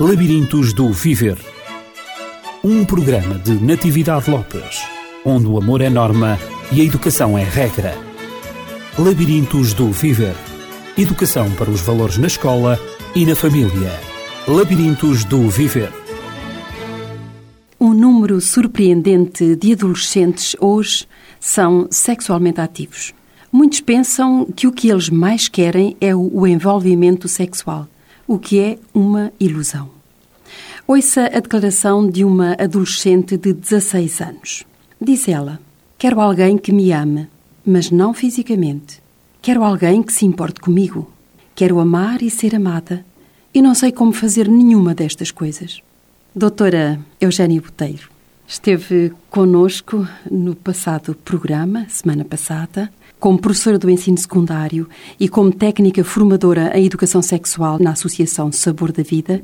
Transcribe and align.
Labirintos 0.00 0.72
do 0.72 0.90
Viver. 0.90 1.36
Um 2.64 2.82
programa 2.82 3.38
de 3.38 3.52
Natividade 3.62 4.30
Lopes, 4.30 4.82
onde 5.22 5.46
o 5.46 5.58
amor 5.58 5.82
é 5.82 5.90
norma 5.90 6.38
e 6.72 6.80
a 6.80 6.84
educação 6.84 7.36
é 7.36 7.44
regra. 7.44 7.94
Labirintos 8.98 9.74
do 9.74 9.92
Viver. 9.92 10.34
Educação 10.96 11.50
para 11.52 11.70
os 11.70 11.82
valores 11.82 12.16
na 12.16 12.26
escola 12.26 12.80
e 13.14 13.26
na 13.26 13.36
família. 13.36 13.92
Labirintos 14.48 15.24
do 15.24 15.50
Viver. 15.50 15.92
Um 17.78 17.92
número 17.92 18.40
surpreendente 18.40 19.54
de 19.56 19.74
adolescentes 19.74 20.56
hoje 20.58 21.06
são 21.38 21.86
sexualmente 21.90 22.62
ativos. 22.62 23.12
Muitos 23.52 23.82
pensam 23.82 24.46
que 24.56 24.66
o 24.66 24.72
que 24.72 24.88
eles 24.88 25.10
mais 25.10 25.48
querem 25.48 25.94
é 26.00 26.16
o 26.16 26.46
envolvimento 26.46 27.28
sexual, 27.28 27.86
o 28.32 28.38
que 28.38 28.58
é 28.58 28.78
uma 28.94 29.30
ilusão. 29.38 29.90
Ouça 30.86 31.26
a 31.26 31.38
declaração 31.38 32.08
de 32.08 32.24
uma 32.24 32.54
adolescente 32.58 33.36
de 33.36 33.52
16 33.52 34.20
anos. 34.22 34.64
Diz 34.98 35.28
ela: 35.28 35.60
Quero 35.98 36.18
alguém 36.18 36.56
que 36.56 36.72
me 36.72 36.92
ame, 36.92 37.28
mas 37.64 37.90
não 37.90 38.14
fisicamente. 38.14 39.02
Quero 39.42 39.62
alguém 39.62 40.02
que 40.02 40.14
se 40.14 40.24
importe 40.24 40.60
comigo. 40.60 41.12
Quero 41.54 41.78
amar 41.78 42.22
e 42.22 42.30
ser 42.30 42.54
amada. 42.54 43.04
E 43.52 43.60
não 43.60 43.74
sei 43.74 43.92
como 43.92 44.14
fazer 44.14 44.48
nenhuma 44.48 44.94
destas 44.94 45.30
coisas. 45.30 45.82
Doutora 46.34 46.98
Eugénia 47.20 47.60
Boteiro 47.60 48.08
esteve 48.48 49.12
conosco 49.28 50.08
no 50.30 50.56
passado 50.56 51.14
programa, 51.14 51.86
semana 51.90 52.24
passada, 52.24 52.90
como 53.22 53.38
professora 53.38 53.78
do 53.78 53.88
ensino 53.88 54.18
secundário 54.18 54.88
e 55.18 55.28
como 55.28 55.52
técnica 55.52 56.02
formadora 56.02 56.76
em 56.76 56.86
educação 56.86 57.22
sexual 57.22 57.78
na 57.78 57.92
Associação 57.92 58.50
Sabor 58.50 58.90
da 58.90 59.04
Vida. 59.04 59.40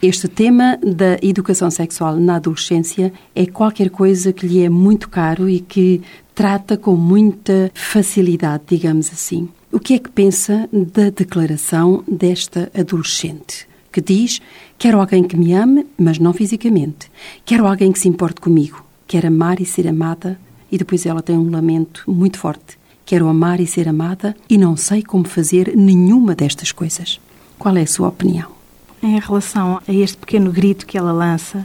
Este 0.00 0.28
tema 0.28 0.78
da 0.80 1.18
educação 1.20 1.68
sexual 1.68 2.14
na 2.14 2.36
adolescência 2.36 3.12
é 3.34 3.44
qualquer 3.44 3.90
coisa 3.90 4.32
que 4.32 4.46
lhe 4.46 4.62
é 4.62 4.68
muito 4.68 5.08
caro 5.08 5.48
e 5.48 5.58
que 5.58 6.00
trata 6.36 6.76
com 6.76 6.94
muita 6.94 7.68
facilidade, 7.74 8.62
digamos 8.68 9.10
assim. 9.12 9.48
O 9.72 9.80
que 9.80 9.94
é 9.94 9.98
que 9.98 10.08
pensa 10.08 10.68
da 10.72 11.10
declaração 11.10 12.04
desta 12.06 12.70
adolescente? 12.78 13.66
que 13.90 14.00
diz: 14.00 14.40
Quero 14.78 15.00
alguém 15.00 15.24
que 15.24 15.36
me 15.36 15.52
ame, 15.52 15.84
mas 15.98 16.20
não 16.20 16.32
fisicamente. 16.32 17.10
Quero 17.44 17.66
alguém 17.66 17.90
que 17.90 17.98
se 17.98 18.08
importe 18.08 18.40
comigo. 18.40 18.84
Quero 19.04 19.26
amar 19.26 19.60
e 19.60 19.66
ser 19.66 19.88
amada. 19.88 20.38
E 20.70 20.78
depois 20.78 21.04
ela 21.06 21.22
tem 21.22 21.36
um 21.36 21.50
lamento 21.50 22.04
muito 22.06 22.38
forte. 22.38 22.76
Quero 23.06 23.28
amar 23.28 23.60
e 23.60 23.66
ser 23.66 23.88
amada 23.88 24.36
e 24.50 24.58
não 24.58 24.76
sei 24.76 25.00
como 25.00 25.28
fazer 25.28 25.76
nenhuma 25.76 26.34
destas 26.34 26.72
coisas. 26.72 27.20
Qual 27.56 27.76
é 27.76 27.82
a 27.82 27.86
sua 27.86 28.08
opinião? 28.08 28.50
Em 29.02 29.18
relação 29.18 29.80
a 29.86 29.92
este 29.92 30.16
pequeno 30.16 30.50
grito 30.50 30.84
que 30.84 30.98
ela 30.98 31.12
lança, 31.12 31.64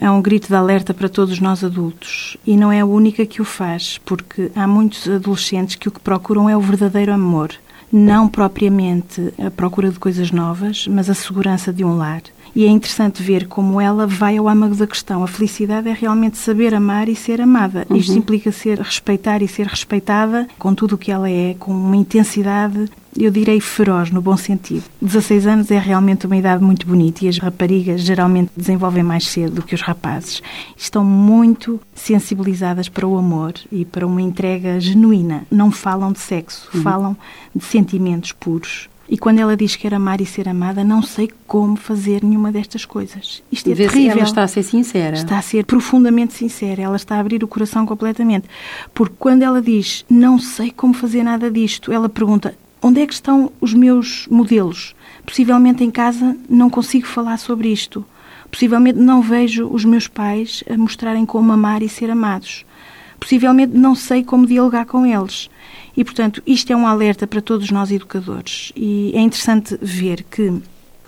é 0.00 0.08
um 0.08 0.22
grito 0.22 0.46
de 0.46 0.54
alerta 0.54 0.94
para 0.94 1.08
todos 1.08 1.40
nós 1.40 1.64
adultos 1.64 2.36
e 2.46 2.56
não 2.56 2.70
é 2.70 2.80
a 2.80 2.86
única 2.86 3.26
que 3.26 3.42
o 3.42 3.44
faz, 3.44 3.98
porque 4.04 4.52
há 4.54 4.66
muitos 4.66 5.08
adolescentes 5.08 5.74
que 5.74 5.88
o 5.88 5.92
que 5.92 6.00
procuram 6.00 6.48
é 6.48 6.56
o 6.56 6.60
verdadeiro 6.60 7.12
amor 7.12 7.52
não 7.92 8.28
propriamente 8.28 9.32
a 9.44 9.50
procura 9.50 9.90
de 9.90 9.98
coisas 9.98 10.30
novas, 10.30 10.86
mas 10.86 11.10
a 11.10 11.14
segurança 11.14 11.72
de 11.72 11.84
um 11.84 11.96
lar. 11.96 12.22
E 12.54 12.64
é 12.64 12.68
interessante 12.68 13.22
ver 13.22 13.46
como 13.46 13.80
ela 13.80 14.06
vai 14.06 14.36
ao 14.36 14.48
âmago 14.48 14.74
da 14.74 14.86
questão. 14.86 15.22
A 15.22 15.26
felicidade 15.26 15.88
é 15.88 15.92
realmente 15.92 16.38
saber 16.38 16.74
amar 16.74 17.08
e 17.08 17.16
ser 17.16 17.40
amada. 17.40 17.86
Uhum. 17.88 17.96
Isto 17.96 18.16
implica 18.16 18.52
ser 18.52 18.78
respeitar 18.78 19.42
e 19.42 19.48
ser 19.48 19.66
respeitada 19.66 20.48
com 20.58 20.74
tudo 20.74 20.94
o 20.94 20.98
que 20.98 21.12
ela 21.12 21.30
é, 21.30 21.54
com 21.58 21.72
uma 21.72 21.96
intensidade 21.96 22.90
eu 23.16 23.30
direi 23.30 23.60
feroz, 23.60 24.10
no 24.10 24.22
bom 24.22 24.36
sentido. 24.36 24.84
16 25.02 25.46
anos 25.46 25.70
é 25.70 25.78
realmente 25.78 26.26
uma 26.26 26.36
idade 26.36 26.62
muito 26.62 26.86
bonita 26.86 27.24
e 27.24 27.28
as 27.28 27.38
raparigas 27.38 28.02
geralmente 28.02 28.50
desenvolvem 28.56 29.02
mais 29.02 29.26
cedo 29.26 29.56
do 29.56 29.62
que 29.62 29.74
os 29.74 29.80
rapazes. 29.80 30.42
Estão 30.76 31.04
muito 31.04 31.80
sensibilizadas 31.94 32.88
para 32.88 33.06
o 33.06 33.16
amor 33.18 33.54
e 33.72 33.84
para 33.84 34.06
uma 34.06 34.22
entrega 34.22 34.78
genuína. 34.78 35.44
Não 35.50 35.70
falam 35.70 36.12
de 36.12 36.20
sexo, 36.20 36.68
uhum. 36.72 36.82
falam 36.82 37.16
de 37.54 37.64
sentimentos 37.64 38.32
puros. 38.32 38.88
E 39.10 39.18
quando 39.18 39.40
ela 39.40 39.56
diz 39.56 39.74
que 39.74 39.82
quer 39.82 39.94
amar 39.94 40.20
e 40.20 40.26
ser 40.26 40.48
amada, 40.48 40.84
não 40.84 41.02
sei 41.02 41.28
como 41.46 41.74
fazer 41.74 42.22
nenhuma 42.22 42.52
destas 42.52 42.84
coisas. 42.84 43.42
Isto 43.50 43.72
é 43.72 43.74
terrível. 43.74 44.12
Ela 44.12 44.22
está 44.22 44.44
a 44.44 44.48
ser 44.48 44.62
sincera. 44.62 45.16
Está 45.16 45.36
a 45.38 45.42
ser 45.42 45.64
profundamente 45.64 46.32
sincera. 46.32 46.80
Ela 46.80 46.94
está 46.94 47.16
a 47.16 47.20
abrir 47.20 47.42
o 47.42 47.48
coração 47.48 47.84
completamente. 47.84 48.48
Porque 48.94 49.16
quando 49.18 49.42
ela 49.42 49.60
diz 49.60 50.04
não 50.08 50.38
sei 50.38 50.70
como 50.70 50.94
fazer 50.94 51.24
nada 51.24 51.50
disto, 51.50 51.92
ela 51.92 52.08
pergunta 52.08 52.54
Onde 52.82 53.02
é 53.02 53.06
que 53.06 53.12
estão 53.12 53.52
os 53.60 53.74
meus 53.74 54.26
modelos? 54.28 54.94
Possivelmente 55.26 55.84
em 55.84 55.90
casa 55.90 56.34
não 56.48 56.70
consigo 56.70 57.06
falar 57.06 57.36
sobre 57.36 57.68
isto. 57.68 58.02
Possivelmente 58.50 58.98
não 58.98 59.20
vejo 59.20 59.68
os 59.68 59.84
meus 59.84 60.08
pais 60.08 60.64
a 60.68 60.78
mostrarem 60.78 61.26
como 61.26 61.52
amar 61.52 61.82
e 61.82 61.90
ser 61.90 62.10
amados. 62.10 62.64
Possivelmente 63.18 63.76
não 63.76 63.94
sei 63.94 64.24
como 64.24 64.46
dialogar 64.46 64.86
com 64.86 65.04
eles. 65.04 65.50
E, 65.96 66.04
portanto, 66.04 66.42
isto 66.46 66.72
é 66.72 66.76
um 66.76 66.86
alerta 66.86 67.26
para 67.26 67.40
todos 67.40 67.70
nós 67.70 67.90
educadores. 67.90 68.72
E 68.76 69.12
é 69.14 69.20
interessante 69.20 69.78
ver 69.80 70.22
que 70.24 70.60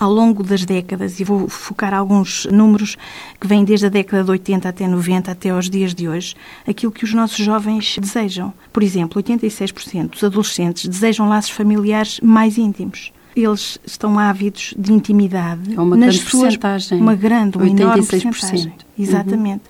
ao 0.02 0.12
longo 0.12 0.42
das 0.42 0.64
décadas, 0.64 1.20
e 1.20 1.24
vou 1.24 1.48
focar 1.48 1.94
alguns 1.94 2.44
números 2.46 2.96
que 3.40 3.46
vêm 3.46 3.64
desde 3.64 3.86
a 3.86 3.88
década 3.88 4.24
de 4.24 4.30
80 4.32 4.68
até 4.68 4.88
90, 4.88 5.30
até 5.30 5.50
aos 5.50 5.70
dias 5.70 5.94
de 5.94 6.08
hoje, 6.08 6.34
aquilo 6.66 6.90
que 6.90 7.04
os 7.04 7.14
nossos 7.14 7.36
jovens 7.36 7.96
desejam. 8.00 8.52
Por 8.72 8.82
exemplo, 8.82 9.22
86% 9.22 10.10
dos 10.10 10.24
adolescentes 10.24 10.88
desejam 10.88 11.28
laços 11.28 11.52
familiares 11.52 12.18
mais 12.20 12.58
íntimos 12.58 13.12
eles 13.34 13.78
estão 13.86 14.18
ávidos 14.18 14.74
de 14.76 14.92
intimidade. 14.92 15.74
É 15.74 15.80
uma 15.80 15.96
grande 15.96 16.20
porcentagem. 16.20 17.00
Uma 17.00 17.14
grande, 17.14 17.56
uma 17.56 17.66
86%. 17.66 17.80
enorme 17.80 18.06
porcentagem. 18.06 18.72
Exatamente. 18.98 19.62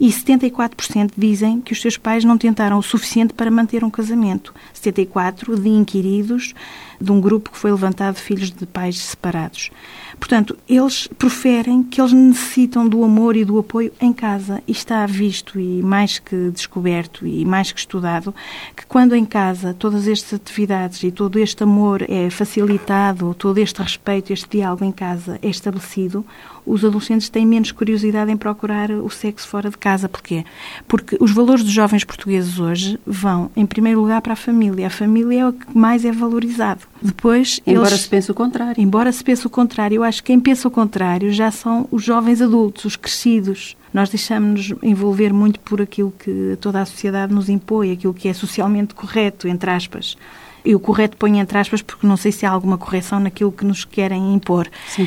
Uhum. 0.00 0.08
E 0.08 0.08
74% 0.08 1.12
dizem 1.16 1.60
que 1.60 1.72
os 1.72 1.80
seus 1.80 1.96
pais 1.96 2.24
não 2.24 2.36
tentaram 2.36 2.78
o 2.78 2.82
suficiente 2.82 3.32
para 3.32 3.50
manter 3.50 3.84
um 3.84 3.90
casamento. 3.90 4.54
74% 4.74 5.60
de 5.60 5.68
inquiridos 5.68 6.54
de 7.00 7.12
um 7.12 7.20
grupo 7.20 7.50
que 7.50 7.58
foi 7.58 7.70
levantado 7.70 8.14
de 8.14 8.20
filhos 8.20 8.50
de 8.50 8.66
pais 8.66 8.98
separados. 8.98 9.70
Portanto, 10.18 10.56
eles 10.68 11.06
preferem 11.18 11.82
que 11.82 12.00
eles 12.00 12.12
necessitam 12.12 12.88
do 12.88 13.04
amor 13.04 13.36
e 13.36 13.44
do 13.44 13.58
apoio 13.58 13.92
em 14.00 14.12
casa. 14.12 14.62
E 14.66 14.72
está 14.72 15.04
visto 15.06 15.58
e 15.58 15.82
mais 15.82 16.18
que 16.18 16.50
descoberto 16.50 17.26
e 17.26 17.44
mais 17.44 17.72
que 17.72 17.80
estudado 17.80 18.34
que 18.76 18.86
quando 18.86 19.14
em 19.14 19.24
casa 19.24 19.74
todas 19.74 20.08
estas 20.08 20.34
atividades 20.34 21.02
e 21.02 21.10
todo 21.10 21.38
este 21.38 21.62
amor 21.62 22.02
é 22.08 22.30
facilitado, 22.30 23.34
todo 23.34 23.58
este 23.58 23.82
respeito, 23.82 24.32
este 24.32 24.48
diálogo 24.48 24.84
em 24.84 24.92
casa 24.92 25.38
é 25.42 25.48
estabelecido, 25.48 26.24
os 26.66 26.84
adolescentes 26.84 27.28
têm 27.28 27.46
menos 27.46 27.72
curiosidade 27.72 28.30
em 28.30 28.36
procurar 28.36 28.90
o 28.90 29.10
sexo 29.10 29.46
fora 29.46 29.70
de 29.70 29.76
casa. 29.76 30.08
Porquê? 30.08 30.44
Porque 30.88 31.16
os 31.20 31.30
valores 31.30 31.62
dos 31.62 31.72
jovens 31.72 32.04
portugueses 32.04 32.58
hoje 32.58 32.98
vão, 33.06 33.50
em 33.56 33.66
primeiro 33.66 34.00
lugar, 34.00 34.22
para 34.22 34.32
a 34.32 34.36
família. 34.36 34.86
A 34.86 34.90
família 34.90 35.40
é 35.40 35.48
o 35.48 35.52
que 35.52 35.76
mais 35.76 36.04
é 36.04 36.12
valorizado. 36.12 36.82
Depois, 37.00 37.60
embora 37.66 37.90
eles, 37.90 38.00
se 38.00 38.08
pense 38.08 38.30
o 38.30 38.34
contrário. 38.34 38.80
Embora 38.80 39.12
se 39.12 39.22
pense 39.22 39.46
o 39.46 39.50
contrário, 39.50 39.96
eu 39.96 40.04
acho 40.04 40.22
que 40.22 40.28
quem 40.28 40.40
pensa 40.40 40.66
o 40.68 40.70
contrário 40.70 41.32
já 41.32 41.50
são 41.50 41.86
os 41.90 42.02
jovens 42.02 42.40
adultos, 42.40 42.84
os 42.84 42.96
crescidos. 42.96 43.76
Nós 43.92 44.08
deixamos-nos 44.08 44.74
envolver 44.82 45.32
muito 45.32 45.60
por 45.60 45.80
aquilo 45.80 46.12
que 46.18 46.56
toda 46.60 46.80
a 46.80 46.86
sociedade 46.86 47.32
nos 47.32 47.48
impõe, 47.48 47.92
aquilo 47.92 48.14
que 48.14 48.28
é 48.28 48.32
socialmente 48.32 48.94
correto, 48.94 49.46
entre 49.46 49.70
aspas. 49.70 50.16
E 50.64 50.74
o 50.74 50.80
correto 50.80 51.16
põe 51.16 51.38
entre 51.38 51.58
aspas 51.58 51.82
porque 51.82 52.06
não 52.06 52.16
sei 52.16 52.32
se 52.32 52.46
há 52.46 52.50
alguma 52.50 52.78
correção 52.78 53.20
naquilo 53.20 53.52
que 53.52 53.64
nos 53.64 53.84
querem 53.84 54.34
impor. 54.34 54.68
Sim, 54.88 55.06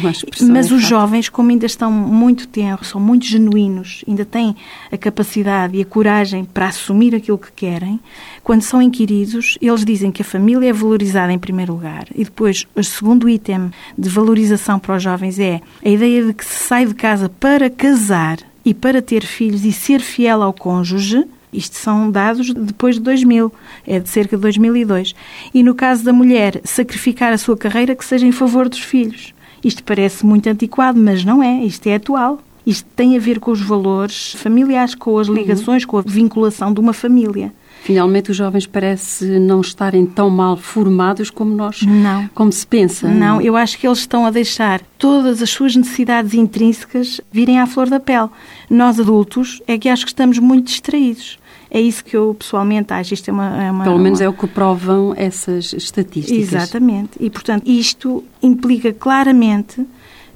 Mas 0.51 0.71
os 0.71 0.81
jovens, 0.85 1.29
como 1.29 1.49
ainda 1.49 1.65
estão 1.65 1.91
muito 1.91 2.47
tenros, 2.47 2.89
são 2.89 3.01
muito 3.01 3.25
genuínos, 3.25 4.03
ainda 4.07 4.23
têm 4.23 4.55
a 4.91 4.97
capacidade 4.97 5.75
e 5.77 5.81
a 5.81 5.85
coragem 5.85 6.45
para 6.45 6.67
assumir 6.67 7.15
aquilo 7.15 7.37
que 7.37 7.51
querem, 7.51 7.99
quando 8.43 8.61
são 8.61 8.81
inquiridos, 8.81 9.57
eles 9.61 9.83
dizem 9.83 10.11
que 10.11 10.21
a 10.21 10.25
família 10.25 10.69
é 10.69 10.73
valorizada 10.73 11.33
em 11.33 11.39
primeiro 11.39 11.73
lugar. 11.73 12.05
E 12.15 12.23
depois, 12.23 12.65
o 12.75 12.83
segundo 12.83 13.27
item 13.27 13.71
de 13.97 14.09
valorização 14.09 14.79
para 14.79 14.95
os 14.95 15.03
jovens 15.03 15.39
é 15.39 15.61
a 15.83 15.89
ideia 15.89 16.23
de 16.25 16.33
que 16.33 16.45
se 16.45 16.63
sai 16.65 16.85
de 16.85 16.93
casa 16.93 17.29
para 17.29 17.69
casar 17.69 18.37
e 18.63 18.73
para 18.73 19.01
ter 19.01 19.25
filhos 19.25 19.65
e 19.65 19.71
ser 19.71 20.01
fiel 20.01 20.43
ao 20.43 20.53
cônjuge, 20.53 21.25
isto 21.51 21.77
são 21.77 22.11
dados 22.11 22.53
depois 22.53 22.95
de 22.95 23.01
2000, 23.01 23.51
é 23.85 23.99
de 23.99 24.09
cerca 24.09 24.35
de 24.35 24.41
2002. 24.41 25.15
E 25.53 25.63
no 25.63 25.73
caso 25.73 26.03
da 26.03 26.11
mulher, 26.11 26.61
sacrificar 26.63 27.31
a 27.31 27.37
sua 27.37 27.57
carreira 27.57 27.95
que 27.95 28.05
seja 28.05 28.25
em 28.25 28.31
favor 28.31 28.67
dos 28.67 28.79
filhos. 28.79 29.33
Isto 29.63 29.83
parece 29.83 30.25
muito 30.25 30.47
antiquado, 30.47 30.99
mas 30.99 31.23
não 31.23 31.41
é, 31.41 31.63
isto 31.63 31.87
é 31.87 31.95
atual. 31.95 32.39
Isto 32.65 32.87
tem 32.95 33.15
a 33.15 33.19
ver 33.19 33.39
com 33.39 33.51
os 33.51 33.61
valores 33.61 34.33
familiares, 34.33 34.93
com 34.93 35.17
as 35.17 35.27
ligações, 35.27 35.83
uhum. 35.83 35.89
com 35.89 35.97
a 35.99 36.03
vinculação 36.05 36.73
de 36.73 36.79
uma 36.81 36.91
família. 36.91 37.53
Finalmente, 37.87 38.31
os 38.31 38.35
jovens 38.35 38.67
parece 38.67 39.39
não 39.39 39.61
estarem 39.61 40.05
tão 40.05 40.29
mal 40.29 40.57
formados 40.57 41.29
como 41.29 41.55
nós, 41.55 41.83
não. 41.83 42.29
como 42.35 42.51
se 42.51 42.67
pensa. 42.67 43.07
Não, 43.07 43.39
eu 43.39 43.55
acho 43.55 43.77
que 43.77 43.87
eles 43.87 43.99
estão 43.99 44.25
a 44.25 44.29
deixar 44.29 44.81
todas 44.97 45.41
as 45.41 45.49
suas 45.49 45.73
necessidades 45.73 46.33
intrínsecas 46.33 47.21
virem 47.31 47.61
à 47.61 47.65
flor 47.65 47.89
da 47.89 47.97
pele. 47.97 48.27
Nós 48.69 48.99
adultos 48.99 49.61
é 49.65 49.77
que 49.77 49.87
acho 49.87 50.03
que 50.03 50.11
estamos 50.11 50.37
muito 50.37 50.65
distraídos. 50.65 51.39
É 51.71 51.79
isso 51.79 52.03
que 52.03 52.17
eu 52.17 52.35
pessoalmente 52.37 52.91
acho. 52.91 53.13
Isto 53.13 53.29
é 53.29 53.31
uma, 53.31 53.63
é 53.63 53.71
uma 53.71 53.85
Pelo 53.85 53.99
menos 53.99 54.19
uma... 54.19 54.25
é 54.25 54.27
o 54.27 54.33
que 54.33 54.47
provam 54.47 55.13
essas 55.15 55.71
estatísticas. 55.71 56.53
Exatamente. 56.53 57.11
E, 57.21 57.29
portanto, 57.29 57.63
isto 57.65 58.21
implica 58.43 58.91
claramente 58.91 59.81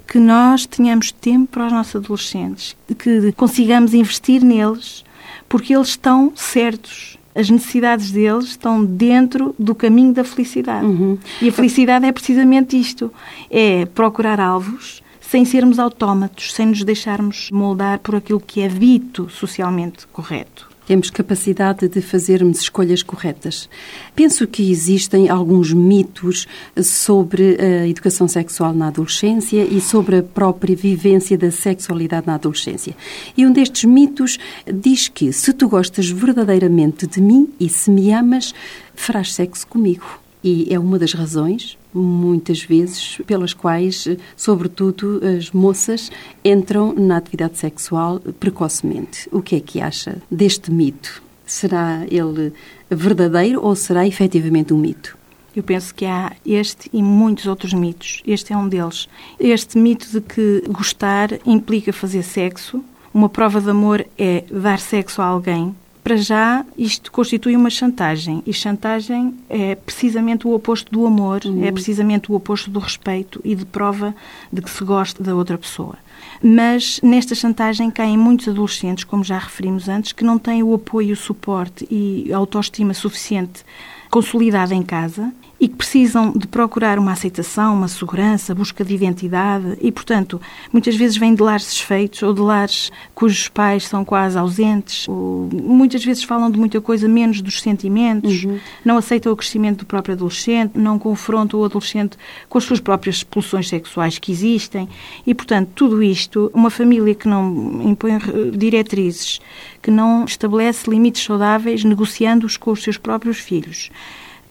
que 0.07 0.19
nós 0.19 0.65
tenhamos 0.65 1.12
tempo 1.12 1.48
para 1.48 1.65
os 1.68 1.74
nossos 1.74 1.98
adolescentes, 1.98 2.77
que 2.98 3.33
consigamos 3.33 3.94
investir 3.94 4.42
neles, 4.42 5.03
porque 5.50 5.75
eles 5.75 5.89
estão 5.89 6.31
certos. 6.33 7.19
As 7.33 7.49
necessidades 7.49 8.11
deles 8.11 8.45
estão 8.45 8.83
dentro 8.83 9.55
do 9.57 9.73
caminho 9.73 10.13
da 10.13 10.23
felicidade. 10.23 10.85
Uhum. 10.85 11.17
E 11.41 11.49
a 11.49 11.51
felicidade 11.51 12.05
é 12.05 12.11
precisamente 12.11 12.79
isto: 12.79 13.11
é 13.49 13.85
procurar 13.85 14.39
alvos 14.39 15.01
sem 15.19 15.45
sermos 15.45 15.79
autómatos, 15.79 16.53
sem 16.53 16.65
nos 16.65 16.83
deixarmos 16.83 17.49
moldar 17.51 17.99
por 17.99 18.15
aquilo 18.15 18.39
que 18.39 18.61
é 18.61 18.67
dito 18.67 19.29
socialmente 19.29 20.05
correto 20.07 20.70
temos 20.85 21.09
capacidade 21.09 21.87
de 21.87 22.01
fazermos 22.01 22.59
escolhas 22.61 23.03
corretas. 23.03 23.69
Penso 24.15 24.47
que 24.47 24.71
existem 24.71 25.29
alguns 25.29 25.71
mitos 25.73 26.47
sobre 26.83 27.57
a 27.59 27.87
educação 27.87 28.27
sexual 28.27 28.73
na 28.73 28.87
adolescência 28.87 29.63
e 29.63 29.79
sobre 29.79 30.17
a 30.17 30.23
própria 30.23 30.75
vivência 30.75 31.37
da 31.37 31.51
sexualidade 31.51 32.27
na 32.27 32.35
adolescência. 32.35 32.95
E 33.37 33.45
um 33.45 33.51
destes 33.51 33.85
mitos 33.85 34.37
diz 34.71 35.07
que 35.07 35.31
se 35.31 35.53
tu 35.53 35.69
gostas 35.69 36.09
verdadeiramente 36.09 37.07
de 37.07 37.21
mim 37.21 37.49
e 37.59 37.69
se 37.69 37.89
me 37.89 38.11
amas, 38.11 38.53
farás 38.95 39.33
sexo 39.33 39.67
comigo. 39.67 40.19
E 40.43 40.73
é 40.73 40.79
uma 40.79 40.97
das 40.97 41.13
razões, 41.13 41.77
muitas 41.93 42.63
vezes, 42.63 43.17
pelas 43.25 43.53
quais, 43.53 44.07
sobretudo, 44.35 45.21
as 45.38 45.51
moças 45.51 46.11
entram 46.43 46.93
na 46.93 47.17
atividade 47.17 47.57
sexual 47.57 48.19
precocemente. 48.39 49.27
O 49.31 49.41
que 49.41 49.55
é 49.55 49.59
que 49.59 49.81
acha 49.81 50.21
deste 50.29 50.71
mito? 50.71 51.21
Será 51.45 52.05
ele 52.09 52.53
verdadeiro 52.89 53.61
ou 53.61 53.75
será 53.75 54.07
efetivamente 54.07 54.73
um 54.73 54.77
mito? 54.77 55.17
Eu 55.53 55.63
penso 55.63 55.93
que 55.93 56.05
há 56.05 56.31
este 56.45 56.89
e 56.93 57.03
muitos 57.03 57.45
outros 57.45 57.73
mitos. 57.73 58.21
Este 58.25 58.53
é 58.53 58.57
um 58.57 58.69
deles. 58.69 59.09
Este 59.38 59.77
mito 59.77 60.09
de 60.09 60.21
que 60.21 60.63
gostar 60.69 61.39
implica 61.45 61.91
fazer 61.91 62.23
sexo. 62.23 62.81
Uma 63.13 63.27
prova 63.27 63.59
de 63.59 63.69
amor 63.69 64.05
é 64.17 64.45
dar 64.49 64.79
sexo 64.79 65.21
a 65.21 65.25
alguém 65.25 65.75
para 66.11 66.17
já, 66.17 66.65
isto 66.77 67.09
constitui 67.09 67.55
uma 67.55 67.69
chantagem. 67.69 68.43
E 68.45 68.51
chantagem 68.51 69.33
é 69.49 69.75
precisamente 69.75 70.45
o 70.45 70.53
oposto 70.53 70.91
do 70.91 71.05
amor, 71.05 71.39
uhum. 71.45 71.63
é 71.63 71.71
precisamente 71.71 72.29
o 72.29 72.35
oposto 72.35 72.69
do 72.69 72.79
respeito 72.79 73.39
e 73.45 73.55
de 73.55 73.63
prova 73.63 74.13
de 74.51 74.61
que 74.61 74.69
se 74.69 74.83
gosta 74.83 75.23
da 75.23 75.33
outra 75.33 75.57
pessoa. 75.57 75.97
Mas 76.43 76.99
nesta 77.01 77.33
chantagem 77.33 77.89
caem 77.89 78.17
muitos 78.17 78.49
adolescentes, 78.49 79.05
como 79.05 79.23
já 79.23 79.37
referimos 79.37 79.87
antes, 79.87 80.11
que 80.11 80.25
não 80.25 80.37
têm 80.37 80.61
o 80.61 80.73
apoio, 80.73 81.13
o 81.13 81.15
suporte 81.15 81.87
e 81.89 82.29
a 82.33 82.35
autoestima 82.35 82.93
suficiente 82.93 83.63
consolidada 84.09 84.75
em 84.75 84.83
casa 84.83 85.31
e 85.61 85.67
que 85.67 85.75
precisam 85.75 86.31
de 86.31 86.47
procurar 86.47 86.97
uma 86.97 87.11
aceitação, 87.11 87.75
uma 87.75 87.87
segurança, 87.87 88.55
busca 88.55 88.83
de 88.83 88.95
identidade 88.95 89.77
e, 89.79 89.91
portanto, 89.91 90.41
muitas 90.73 90.95
vezes 90.95 91.15
vêm 91.17 91.35
de 91.35 91.43
lares 91.43 91.67
desfeitos 91.67 92.23
ou 92.23 92.33
de 92.33 92.41
lares 92.41 92.91
cujos 93.13 93.47
pais 93.47 93.85
são 93.85 94.03
quase 94.03 94.35
ausentes, 94.35 95.07
ou 95.07 95.47
muitas 95.53 96.03
vezes 96.03 96.23
falam 96.23 96.49
de 96.49 96.57
muita 96.57 96.81
coisa 96.81 97.07
menos 97.07 97.41
dos 97.41 97.61
sentimentos, 97.61 98.43
uhum. 98.43 98.59
não 98.83 98.97
aceitam 98.97 99.31
o 99.31 99.35
crescimento 99.35 99.81
do 99.81 99.85
próprio 99.85 100.15
adolescente, 100.15 100.79
não 100.79 100.97
confrontam 100.97 101.59
o 101.59 101.63
adolescente 101.63 102.17
com 102.49 102.57
as 102.57 102.63
suas 102.63 102.79
próprias 102.79 103.21
pulsões 103.21 103.69
sexuais 103.69 104.17
que 104.17 104.31
existem 104.31 104.89
e, 105.27 105.35
portanto, 105.35 105.69
tudo 105.75 106.01
isto, 106.01 106.49
uma 106.55 106.71
família 106.71 107.13
que 107.13 107.27
não 107.27 107.83
impõe 107.83 108.17
diretrizes, 108.51 109.39
que 109.79 109.91
não 109.91 110.25
estabelece 110.25 110.89
limites 110.89 111.23
saudáveis, 111.23 111.83
negociando-os 111.83 112.57
com 112.57 112.71
os 112.71 112.81
seus 112.81 112.97
próprios 112.97 113.37
filhos 113.37 113.91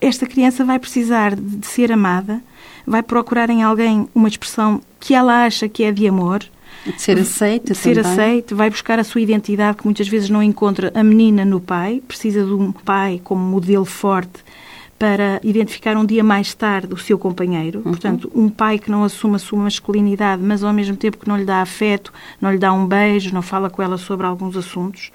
esta 0.01 0.27
criança 0.27 0.65
vai 0.65 0.79
precisar 0.79 1.35
de 1.35 1.67
ser 1.67 1.93
amada, 1.93 2.41
vai 2.87 3.03
procurar 3.03 3.51
em 3.51 3.63
alguém 3.63 4.09
uma 4.15 4.29
expressão 4.29 4.81
que 4.99 5.15
ela 5.15 5.45
acha 5.45 5.69
que 5.69 5.85
é 5.85 5.93
de 5.93 6.07
amor. 6.07 6.43
De 6.85 7.01
ser 7.01 7.19
aceita 7.19 7.73
de 7.75 7.79
ser 7.79 7.99
aceite, 7.99 8.55
vai 8.55 8.71
buscar 8.71 8.99
a 8.99 9.05
sua 9.05 9.21
identidade 9.21 9.79
que 9.79 9.85
muitas 9.85 10.09
vezes 10.09 10.31
não 10.31 10.43
encontra 10.43 10.91
a 10.95 11.03
menina 11.03 11.45
no 11.45 11.61
pai, 11.61 12.03
precisa 12.07 12.43
de 12.43 12.53
um 12.53 12.73
pai 12.73 13.21
como 13.23 13.43
modelo 13.43 13.85
forte 13.85 14.43
para 14.99 15.41
identificar 15.43 15.97
um 15.97 16.05
dia 16.05 16.23
mais 16.23 16.55
tarde 16.55 16.93
o 16.93 16.97
seu 16.97 17.19
companheiro. 17.19 17.79
Uhum. 17.79 17.93
Portanto, 17.93 18.31
um 18.35 18.49
pai 18.49 18.79
que 18.79 18.91
não 18.91 19.03
assume 19.03 19.37
a 19.37 19.39
sua 19.39 19.59
masculinidade, 19.59 20.43
mas 20.43 20.63
ao 20.63 20.73
mesmo 20.73 20.97
tempo 20.97 21.19
que 21.19 21.29
não 21.29 21.37
lhe 21.37 21.45
dá 21.45 21.61
afeto, 21.61 22.13
não 22.41 22.53
lhe 22.53 22.59
dá 22.59 22.73
um 22.73 22.87
beijo, 22.87 23.33
não 23.33 23.43
fala 23.43 23.69
com 23.69 23.83
ela 23.83 23.99
sobre 23.99 24.27
alguns 24.27 24.57
assuntos 24.57 25.11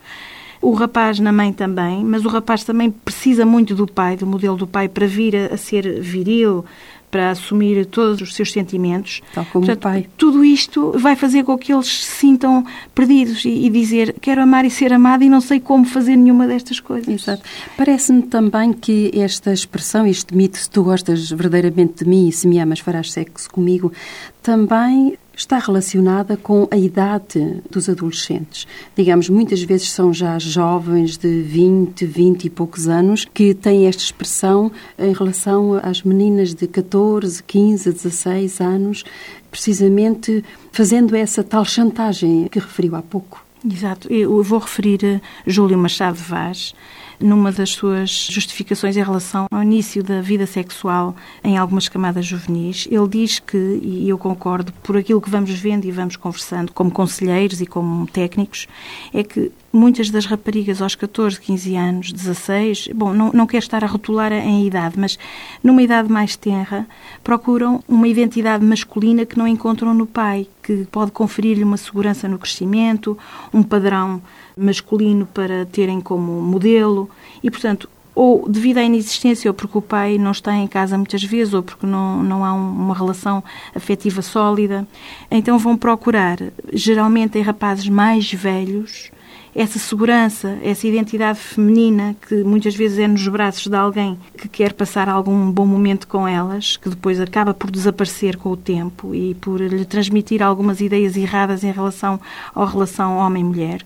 o 0.66 0.74
rapaz 0.74 1.20
na 1.20 1.32
mãe 1.32 1.54
também, 1.54 2.04
mas 2.04 2.26
o 2.26 2.28
rapaz 2.28 2.64
também 2.64 2.90
precisa 2.90 3.46
muito 3.46 3.76
do 3.76 3.86
pai, 3.86 4.18
do 4.18 4.26
modelo 4.26 4.58
do 4.58 4.66
pai, 4.66 4.90
para 4.90 5.06
vir 5.06 5.36
a, 5.36 5.54
a 5.54 5.58
ser 5.58 6.02
viril, 6.02 6.66
para 7.12 7.30
assumir 7.30 7.86
todos 7.86 8.20
os 8.20 8.34
seus 8.34 8.52
sentimentos. 8.52 9.22
Tal 9.34 9.46
como 9.46 9.66
Portanto, 9.66 9.78
o 9.78 9.82
pai. 9.84 10.08
Tudo 10.18 10.44
isto 10.44 10.92
vai 10.98 11.16
fazer 11.16 11.44
com 11.44 11.56
que 11.56 11.72
eles 11.72 11.88
se 11.88 12.18
sintam 12.18 12.66
perdidos 12.96 13.46
e, 13.46 13.50
e, 13.50 13.70
dizer 13.70 14.16
quero 14.20 14.42
amar 14.42 14.66
e 14.66 14.72
ser 14.72 14.92
amado 14.92 15.24
e 15.24 15.30
não 15.30 15.40
sei 15.40 15.60
como 15.60 15.86
fazer 15.86 16.16
nenhuma 16.16 16.48
destas 16.48 16.80
coisas. 16.80 17.08
Exato. 17.08 17.44
Parece-me 17.78 18.24
também 18.24 18.74
que 18.74 19.12
esta 19.14 19.54
expressão, 19.54 20.08
este 20.08 20.36
mito, 20.36 20.58
se 20.58 20.70
tu 20.70 20.84
gostas 20.84 21.30
verdadeiramente 21.30 22.04
de 22.04 22.10
mim 22.10 22.28
e 22.28 22.32
se 22.32 22.48
me 22.48 22.60
amas 22.60 22.80
farás 22.80 23.12
sexo 23.12 23.52
comigo, 23.52 23.94
também 24.42 25.16
está 25.36 25.58
relacionada 25.58 26.38
com 26.38 26.68
a 26.72 26.78
idade 26.78 27.62
dos 27.70 27.90
adolescentes. 27.90 28.68
Digamos, 28.96 29.30
muitas 29.30 29.62
vezes 29.62 29.92
são 29.92 30.14
já 30.14 30.40
jovens 30.40 31.18
de 31.18 31.42
20, 31.42 32.06
20 32.06 32.46
e 32.46 32.50
poucos 32.50 32.88
anos 32.88 33.26
que 33.26 33.54
têm 33.54 33.88
esta 33.88 34.02
expressão 34.02 34.72
em 34.98 35.14
relação 35.14 35.80
às 35.84 36.02
meninas 36.04 36.54
de 36.54 36.68
14, 36.68 37.44
15, 37.44 37.92
16 37.92 38.62
anos, 38.62 39.04
precisamente 39.52 40.44
fazendo 40.72 41.16
essa 41.16 41.44
tal 41.44 41.66
chantagem 41.66 42.48
que 42.50 42.60
referiu 42.60 42.96
há 42.96 43.02
pouco. 43.02 43.44
Exato. 43.70 44.12
Eu 44.12 44.44
vou 44.44 44.60
referir 44.60 45.00
a 45.06 45.50
Júlio 45.50 45.78
Machado 45.78 46.18
Vaz, 46.18 46.76
numa 47.20 47.52
das 47.52 47.72
suas 47.72 48.10
justificações 48.10 48.98
em 48.98 49.04
relação 49.04 49.48
ao 49.52 49.64
início 49.64 50.04
da 50.04 50.22
vida 50.22 50.46
sexual 50.46 51.16
em 51.44 51.58
algumas 51.58 51.88
camadas 51.88 52.26
juvenis. 52.26 52.88
Ele 52.90 53.08
diz 53.08 53.40
que, 53.40 53.58
e 53.82 54.10
eu 54.10 54.18
concordo, 54.18 54.72
por 54.84 54.98
aquilo 54.98 55.22
que 55.22 55.30
vamos 55.30 55.52
vendo 55.52 55.86
e 55.86 55.92
vamos 55.92 56.16
conversando 56.16 56.72
como 56.72 56.92
conselheiros 56.92 57.62
e 57.62 57.66
como 57.66 58.08
técnicos, 58.08 58.68
é 59.14 59.24
que 59.24 59.52
muitas 59.76 60.10
das 60.10 60.26
raparigas 60.26 60.82
aos 60.82 60.96
14, 60.96 61.40
15 61.40 61.76
anos, 61.76 62.12
16, 62.12 62.90
bom, 62.96 63.14
não, 63.14 63.32
não 63.34 63.46
quero 63.46 63.64
estar 63.64 63.84
a 63.84 63.88
rotular 63.88 64.32
em 64.32 64.66
idade, 64.66 64.98
mas 64.98 65.20
numa 65.62 65.84
idade 65.84 66.10
mais 66.10 66.36
tenra, 66.36 66.88
procuram 67.24 67.84
uma 67.88 68.08
identidade 68.08 68.66
masculina 68.66 69.26
que 69.26 69.38
não 69.38 69.48
encontram 69.48 69.94
no 69.94 70.06
pai, 70.06 70.48
que 70.64 70.86
pode 70.92 71.12
conferir-lhe 71.12 71.64
uma 71.64 71.78
segurança 71.78 72.28
no 72.28 72.40
crescimento, 72.40 73.18
um 73.54 73.62
padrão 73.62 74.22
masculino 74.58 75.26
para 75.26 75.66
terem 75.66 76.00
como 76.02 76.32
modelo 76.42 77.10
e, 77.44 77.52
portanto, 77.52 77.90
ou 78.16 78.48
devido 78.48 78.78
à 78.78 78.84
inexistência, 78.84 79.50
ou 79.50 79.54
porque 79.54 79.78
o 79.78 79.82
pai 79.82 80.18
não 80.18 80.32
está 80.32 80.56
em 80.56 80.68
casa 80.68 80.98
muitas 80.98 81.22
vezes, 81.22 81.54
ou 81.54 81.62
porque 81.62 81.86
não, 81.86 82.24
não 82.24 82.46
há 82.46 82.54
uma 82.54 82.96
relação 82.96 83.44
afetiva 83.76 84.22
sólida. 84.22 84.88
Então 85.30 85.60
vão 85.60 85.76
procurar, 85.76 86.38
geralmente 86.72 87.38
em 87.38 87.42
rapazes 87.42 87.90
mais 87.90 88.32
velhos, 88.32 89.12
essa 89.56 89.80
segurança, 89.80 90.60
essa 90.62 90.86
identidade 90.86 91.40
feminina 91.40 92.14
que 92.28 92.44
muitas 92.44 92.76
vezes 92.76 93.00
é 93.00 93.08
nos 93.08 93.26
braços 93.26 93.68
de 93.68 93.76
alguém 93.76 94.20
que 94.38 94.50
quer 94.50 94.74
passar 94.74 95.08
algum 95.08 95.50
bom 95.50 95.66
momento 95.66 96.10
com 96.10 96.28
elas, 96.28 96.76
que 96.76 96.90
depois 96.90 97.22
acaba 97.22 97.54
por 97.54 97.72
desaparecer 97.72 98.36
com 98.36 98.50
o 98.50 98.58
tempo 98.58 99.16
e 99.16 99.34
por 99.36 99.62
lhe 99.62 99.86
transmitir 99.86 100.44
algumas 100.44 100.82
ideias 100.82 101.16
erradas 101.16 101.64
em 101.64 101.72
relação 101.72 102.20
à 102.54 102.66
relação 102.66 103.18
homem-mulher. 103.18 103.86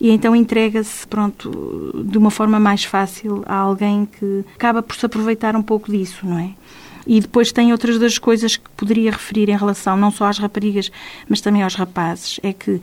E 0.00 0.08
então 0.10 0.34
entrega-se, 0.34 1.06
pronto, 1.06 2.02
de 2.02 2.16
uma 2.16 2.30
forma 2.30 2.58
mais 2.58 2.84
fácil 2.84 3.44
a 3.46 3.56
alguém 3.56 4.06
que 4.06 4.42
acaba 4.54 4.82
por 4.82 4.96
se 4.96 5.04
aproveitar 5.04 5.54
um 5.54 5.62
pouco 5.62 5.92
disso, 5.92 6.26
não 6.26 6.38
é? 6.38 6.52
E 7.06 7.20
depois 7.20 7.52
tem 7.52 7.72
outras 7.72 7.98
das 7.98 8.16
coisas 8.16 8.56
que 8.56 8.70
poderia 8.70 9.10
referir 9.10 9.50
em 9.50 9.56
relação 9.56 9.98
não 9.98 10.10
só 10.10 10.26
às 10.26 10.38
raparigas, 10.38 10.90
mas 11.28 11.42
também 11.42 11.62
aos 11.62 11.74
rapazes. 11.74 12.40
É 12.42 12.54
que 12.54 12.80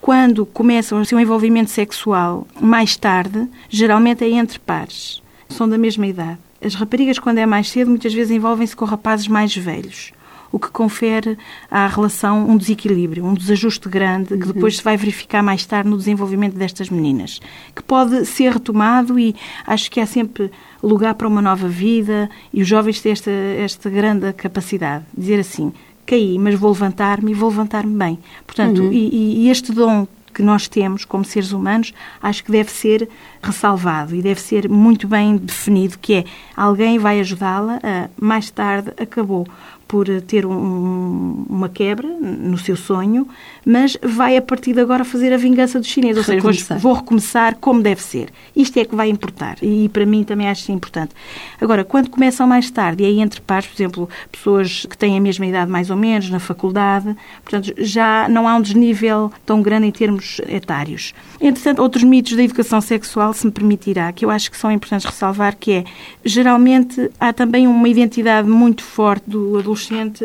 quando 0.00 0.46
começam 0.46 1.00
o 1.00 1.04
seu 1.04 1.18
envolvimento 1.18 1.70
sexual 1.70 2.46
mais 2.60 2.96
tarde, 2.96 3.48
geralmente 3.68 4.24
é 4.24 4.30
entre 4.30 4.58
pares. 4.58 5.22
São 5.48 5.68
da 5.68 5.78
mesma 5.78 6.06
idade. 6.06 6.38
As 6.62 6.74
raparigas, 6.74 7.18
quando 7.18 7.38
é 7.38 7.46
mais 7.46 7.70
cedo, 7.70 7.90
muitas 7.90 8.12
vezes 8.12 8.30
envolvem-se 8.30 8.74
com 8.74 8.84
rapazes 8.84 9.28
mais 9.28 9.54
velhos 9.56 10.12
o 10.50 10.58
que 10.58 10.70
confere 10.70 11.36
à 11.70 11.86
relação 11.86 12.48
um 12.48 12.56
desequilíbrio, 12.56 13.24
um 13.24 13.34
desajuste 13.34 13.88
grande, 13.88 14.38
que 14.38 14.52
depois 14.52 14.78
se 14.78 14.82
vai 14.82 14.96
verificar 14.96 15.42
mais 15.42 15.66
tarde 15.66 15.90
no 15.90 15.98
desenvolvimento 15.98 16.54
destas 16.54 16.88
meninas, 16.88 17.40
que 17.74 17.82
pode 17.82 18.24
ser 18.24 18.52
retomado 18.52 19.18
e 19.18 19.34
acho 19.66 19.90
que 19.90 20.00
há 20.00 20.06
sempre 20.06 20.50
lugar 20.82 21.14
para 21.14 21.28
uma 21.28 21.42
nova 21.42 21.68
vida 21.68 22.30
e 22.52 22.62
os 22.62 22.68
jovens 22.68 23.00
têm 23.00 23.12
esta, 23.12 23.30
esta 23.30 23.90
grande 23.90 24.32
capacidade, 24.32 25.04
dizer 25.16 25.40
assim, 25.40 25.72
caí, 26.06 26.38
mas 26.38 26.54
vou 26.54 26.70
levantar-me 26.70 27.32
e 27.32 27.34
vou 27.34 27.50
levantar-me 27.50 27.96
bem. 27.96 28.18
Portanto, 28.46 28.82
uhum. 28.82 28.92
e, 28.92 29.46
e 29.46 29.50
este 29.50 29.72
dom 29.72 30.06
que 30.36 30.42
nós 30.42 30.68
temos 30.68 31.02
como 31.06 31.24
seres 31.24 31.50
humanos, 31.52 31.94
acho 32.22 32.44
que 32.44 32.52
deve 32.52 32.70
ser 32.70 33.08
ressalvado 33.42 34.14
e 34.14 34.20
deve 34.20 34.38
ser 34.38 34.68
muito 34.68 35.08
bem 35.08 35.38
definido, 35.38 35.98
que 35.98 36.12
é 36.12 36.24
alguém 36.54 36.98
vai 36.98 37.18
ajudá-la 37.20 37.80
a, 37.82 38.10
mais 38.20 38.50
tarde, 38.50 38.92
acabou 38.98 39.46
por 39.88 40.06
ter 40.22 40.44
um, 40.44 41.44
uma 41.48 41.68
quebra 41.68 42.08
no 42.08 42.58
seu 42.58 42.76
sonho, 42.76 43.26
mas 43.64 43.96
vai 44.02 44.36
a 44.36 44.42
partir 44.42 44.72
de 44.72 44.80
agora 44.80 45.04
fazer 45.04 45.32
a 45.32 45.36
vingança 45.36 45.78
dos 45.78 45.88
chineses, 45.88 46.18
ou 46.18 46.24
seja, 46.24 46.40
vou, 46.40 46.78
vou 46.78 46.92
recomeçar 46.94 47.56
como 47.60 47.82
deve 47.82 48.02
ser. 48.02 48.30
Isto 48.54 48.78
é 48.78 48.84
que 48.84 48.94
vai 48.94 49.08
importar 49.08 49.58
e 49.62 49.88
para 49.88 50.04
mim 50.04 50.24
também 50.24 50.48
acho 50.48 50.70
importante. 50.72 51.14
Agora, 51.60 51.84
quando 51.84 52.10
começam 52.10 52.46
mais 52.46 52.70
tarde, 52.70 53.02
e 53.02 53.06
aí 53.06 53.20
entre 53.20 53.40
pares, 53.40 53.66
por 53.66 53.74
exemplo, 53.74 54.08
pessoas 54.30 54.86
que 54.88 54.98
têm 54.98 55.16
a 55.16 55.20
mesma 55.20 55.46
idade 55.46 55.70
mais 55.70 55.90
ou 55.90 55.96
menos, 55.96 56.28
na 56.30 56.40
faculdade, 56.40 57.14
portanto, 57.44 57.72
já 57.78 58.28
não 58.28 58.48
há 58.48 58.56
um 58.56 58.60
desnível 58.60 59.32
tão 59.44 59.62
grande 59.62 59.86
em 59.86 59.92
termos 59.92 60.40
etários. 60.48 61.14
Entretanto, 61.40 61.80
outros 61.80 62.02
mitos 62.02 62.34
da 62.34 62.42
educação 62.42 62.80
sexual, 62.80 63.32
se 63.32 63.46
me 63.46 63.52
permitirá, 63.52 64.12
que 64.12 64.24
eu 64.24 64.30
acho 64.30 64.50
que 64.50 64.56
são 64.56 64.70
importantes 64.70 65.06
ressalvar, 65.06 65.56
que 65.56 65.72
é, 65.72 65.84
geralmente, 66.24 67.10
há 67.20 67.32
também 67.32 67.66
uma 67.66 67.88
identidade 67.88 68.48
muito 68.48 68.82
forte 68.82 69.28
do 69.28 69.58
adolescente, 69.58 69.75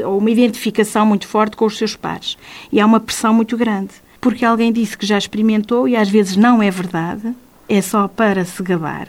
ou 0.06 0.18
uma 0.18 0.32
identificação 0.32 1.06
muito 1.06 1.28
forte 1.28 1.56
com 1.56 1.66
os 1.66 1.78
seus 1.78 1.96
pares. 1.96 2.38
E 2.72 2.80
há 2.80 2.86
uma 2.86 3.00
pressão 3.00 3.34
muito 3.34 3.58
grande. 3.58 3.94
Porque 4.20 4.46
alguém 4.46 4.72
disse 4.72 4.98
que 4.98 5.06
já 5.06 5.18
experimentou 5.18 5.88
e 5.88 5.96
às 5.96 6.10
vezes 6.10 6.36
não 6.36 6.62
é 6.62 6.70
verdade, 6.70 7.34
é 7.68 7.82
só 7.82 8.08
para 8.08 8.46
se 8.46 8.62
gabar 8.62 9.08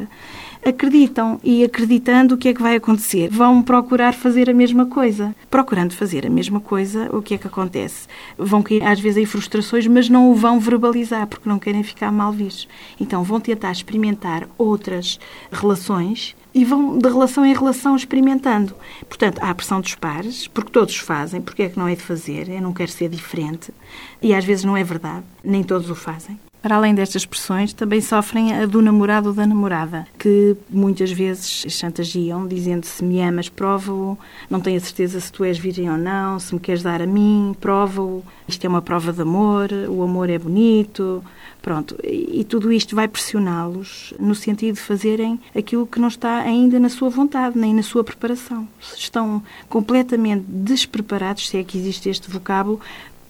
acreditam 0.65 1.41
e 1.43 1.65
acreditando 1.65 2.35
o 2.35 2.39
que 2.39 2.49
é 2.49 2.55
que 2.55 2.63
vai 2.63 2.77
acontecer, 2.77 3.29
vão 3.29 3.63
procurar 3.63 4.15
fazer 4.15 4.49
a 4.49 4.55
mesma 4.55 4.87
coisa. 4.87 5.35
Procurando 5.51 5.93
fazer 5.93 6.27
a 6.27 6.31
mesma 6.31 6.61
coisa, 6.61 7.09
o 7.15 7.21
que 7.21 7.35
é 7.35 7.39
que 7.39 7.47
acontece? 7.47 8.07
Vão 8.39 8.63
cair 8.63 8.83
às 8.85 9.01
vezes 9.01 9.23
em 9.23 9.27
frustrações, 9.27 9.87
mas 9.87 10.09
não 10.09 10.31
o 10.31 10.35
vão 10.35 10.61
verbalizar 10.61 11.27
porque 11.27 11.49
não 11.49 11.59
querem 11.59 11.83
ficar 11.83 12.13
mal 12.13 12.33
vistos. 12.33 12.69
Então 13.01 13.23
vão 13.23 13.41
tentar 13.41 13.73
experimentar 13.73 14.49
outras 14.57 15.19
relações 15.51 16.37
e 16.55 16.65
vão 16.65 16.99
de 16.99 17.09
relação 17.09 17.45
em 17.45 17.55
relação 17.55 17.97
experimentando. 17.97 18.75
Portanto, 19.09 19.39
há 19.41 19.51
a 19.51 19.55
pressão 19.55 19.81
dos 19.81 19.95
pares, 19.95 20.47
porque 20.49 20.71
todos 20.71 20.97
fazem, 20.97 21.41
porque 21.41 21.63
é 21.63 21.69
que 21.69 21.79
não 21.79 21.89
é 21.89 21.95
de 21.95 22.03
fazer? 22.03 22.49
Eu 22.49 22.61
não 22.61 22.73
quero 22.73 22.91
ser 22.91 23.09
diferente. 23.09 23.73
E 24.21 24.35
às 24.35 24.45
vezes 24.45 24.65
não 24.65 24.77
é 24.77 24.85
verdade, 24.85 25.25
nem 25.43 25.63
todos 25.63 25.91
o 25.91 25.95
fazem. 25.95 26.39
Para 26.63 26.77
além 26.77 26.95
destas 26.95 27.27
pressões, 27.27 27.73
também 27.73 28.01
sofrem 28.01 28.53
a 28.53 28.67
do 28.67 28.81
namorado 28.81 29.31
ou 29.31 29.35
da 29.35 29.45
namorada, 29.45 30.07
que 30.17 30.57
muitas 30.71 31.11
vezes 31.11 31.67
chantagiam, 31.69 32.47
dizendo 32.47 32.87
se 32.87 33.05
me 33.05 33.21
amas, 33.21 33.49
prova-o, 33.49 34.17
não 34.49 34.61
tenho 34.61 34.77
a 34.77 34.81
certeza 34.81 35.19
se 35.19 35.33
tu 35.33 35.43
és 35.43 35.59
virgem 35.59 35.91
ou 35.91 35.99
não, 35.99 36.39
se 36.39 36.55
me 36.55 36.61
queres 36.61 36.81
dar 36.81 37.03
a 37.03 37.07
mim, 37.07 37.57
prova-o, 37.61 38.23
isto 38.47 38.65
é 38.65 38.69
uma 38.69 38.81
prova 38.81 39.13
de 39.13 39.23
amor, 39.23 39.71
o 39.89 40.05
amor 40.05 40.31
é 40.31 40.39
bonito, 40.39 41.25
pronto. 41.61 41.97
E 42.05 42.45
tudo 42.45 42.73
isto 42.73 42.95
vai 42.95 43.09
pressioná-los 43.09 44.13
no 44.19 44.35
sentido 44.35 44.75
de 44.75 44.81
fazerem 44.81 45.41
aquilo 45.57 45.87
que 45.87 46.01
não 46.01 46.09
está 46.09 46.39
ainda 46.39 46.79
na 46.79 46.89
sua 46.89 47.09
vontade, 47.09 47.59
nem 47.59 47.73
na 47.75 47.83
sua 47.83 48.05
preparação. 48.05 48.69
Estão 48.97 49.43
completamente 49.69 50.45
despreparados, 50.47 51.49
se 51.49 51.57
é 51.57 51.65
que 51.65 51.79
existe 51.79 52.09
este 52.09 52.31
vocábulo, 52.31 52.81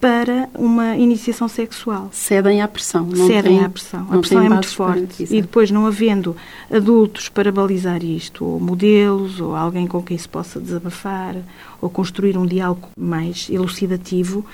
para 0.03 0.49
uma 0.59 0.97
iniciação 0.97 1.47
sexual. 1.47 2.09
Cedem 2.11 2.61
à 2.61 2.67
pressão. 2.67 3.07
Não 3.07 3.29
Cedem 3.29 3.59
tem, 3.59 3.65
à 3.65 3.69
pressão. 3.69 4.05
A 4.11 4.19
pressão 4.19 4.43
é 4.43 4.49
muito 4.49 4.67
forte. 4.67 5.23
E 5.31 5.41
depois, 5.41 5.71
não 5.71 5.87
havendo 5.87 6.37
adultos 6.69 7.29
para 7.29 7.53
balizar 7.53 8.03
isto, 8.03 8.45
ou 8.45 8.59
modelos, 8.59 9.39
ou 9.39 9.55
alguém 9.55 9.87
com 9.87 10.03
quem 10.03 10.19
se 10.19 10.29
possa 10.29 10.59
desabafar, 10.59 11.37
ou 11.81 11.89
construir 11.89 12.37
um 12.37 12.45
diálogo 12.45 12.89
mais 12.99 13.49
elucidativo, 13.49 14.45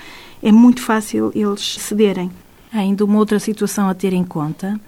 é 0.42 0.52
muito 0.52 0.82
fácil 0.82 1.32
eles 1.34 1.76
cederem. 1.80 2.30
Há 2.70 2.80
ainda 2.80 3.02
uma 3.06 3.16
outra 3.16 3.38
situação 3.38 3.88
a 3.88 3.94
ter 3.94 4.12
em 4.12 4.24
conta, 4.24 4.78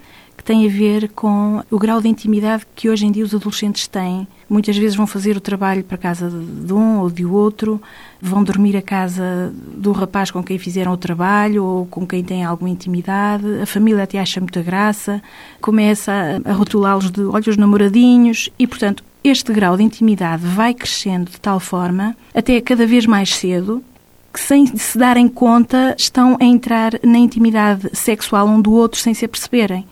que 0.41 0.45
tem 0.45 0.67
a 0.67 0.71
ver 0.71 1.11
com 1.11 1.63
o 1.71 1.79
grau 1.79 2.01
de 2.01 2.09
intimidade 2.09 2.67
que 2.75 2.89
hoje 2.89 3.05
em 3.05 3.13
dia 3.13 3.23
os 3.23 3.35
adolescentes 3.35 3.87
têm. 3.87 4.27
Muitas 4.49 4.75
vezes 4.75 4.97
vão 4.97 5.07
fazer 5.07 5.37
o 5.37 5.41
trabalho 5.41 5.85
para 5.85 5.99
casa 5.99 6.31
de 6.31 6.73
um 6.73 7.01
ou 7.01 7.11
de 7.11 7.27
outro, 7.27 7.79
vão 8.19 8.43
dormir 8.43 8.75
a 8.75 8.81
casa 8.81 9.53
do 9.77 9.93
rapaz 9.93 10.31
com 10.31 10.43
quem 10.43 10.59
fizeram 10.59 10.93
o 10.93 10.97
trabalho 10.97 11.63
ou 11.63 11.85
com 11.85 12.07
quem 12.07 12.25
têm 12.25 12.43
alguma 12.43 12.71
intimidade. 12.71 13.45
A 13.61 13.67
família 13.67 14.03
até 14.03 14.19
acha 14.19 14.41
muita 14.41 14.63
graça, 14.63 15.23
começa 15.61 16.41
a 16.43 16.53
rotulá-los 16.55 17.11
de 17.11 17.21
olhos 17.21 17.59
namoradinhos 17.59 18.49
e, 18.59 18.67
portanto, 18.67 19.05
este 19.23 19.53
grau 19.53 19.77
de 19.77 19.83
intimidade 19.83 20.43
vai 20.43 20.73
crescendo 20.73 21.31
de 21.31 21.39
tal 21.39 21.61
forma, 21.61 22.17
até 22.35 22.59
cada 22.63 22.87
vez 22.87 23.05
mais 23.05 23.35
cedo, 23.35 23.85
que 24.33 24.41
sem 24.41 24.65
se 24.75 24.97
darem 24.97 25.29
conta 25.29 25.95
estão 25.99 26.39
a 26.41 26.45
entrar 26.45 26.93
na 27.05 27.19
intimidade 27.19 27.91
sexual 27.93 28.47
um 28.47 28.59
do 28.59 28.73
outro 28.73 28.99
sem 28.99 29.13
se 29.13 29.27
aperceberem 29.27 29.85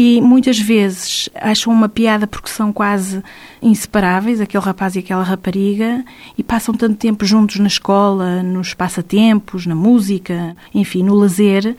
e 0.00 0.20
muitas 0.20 0.60
vezes 0.60 1.28
acham 1.34 1.72
uma 1.72 1.88
piada 1.88 2.24
porque 2.24 2.48
são 2.48 2.72
quase 2.72 3.20
inseparáveis, 3.62 4.40
aquele 4.40 4.62
rapaz 4.62 4.96
e 4.96 5.00
aquela 5.00 5.22
rapariga, 5.22 6.04
e 6.36 6.42
passam 6.42 6.74
tanto 6.74 6.96
tempo 6.96 7.24
juntos 7.24 7.56
na 7.58 7.66
escola, 7.66 8.42
nos 8.42 8.74
passatempos, 8.74 9.66
na 9.66 9.74
música, 9.74 10.56
enfim, 10.74 11.02
no 11.02 11.14
lazer, 11.14 11.76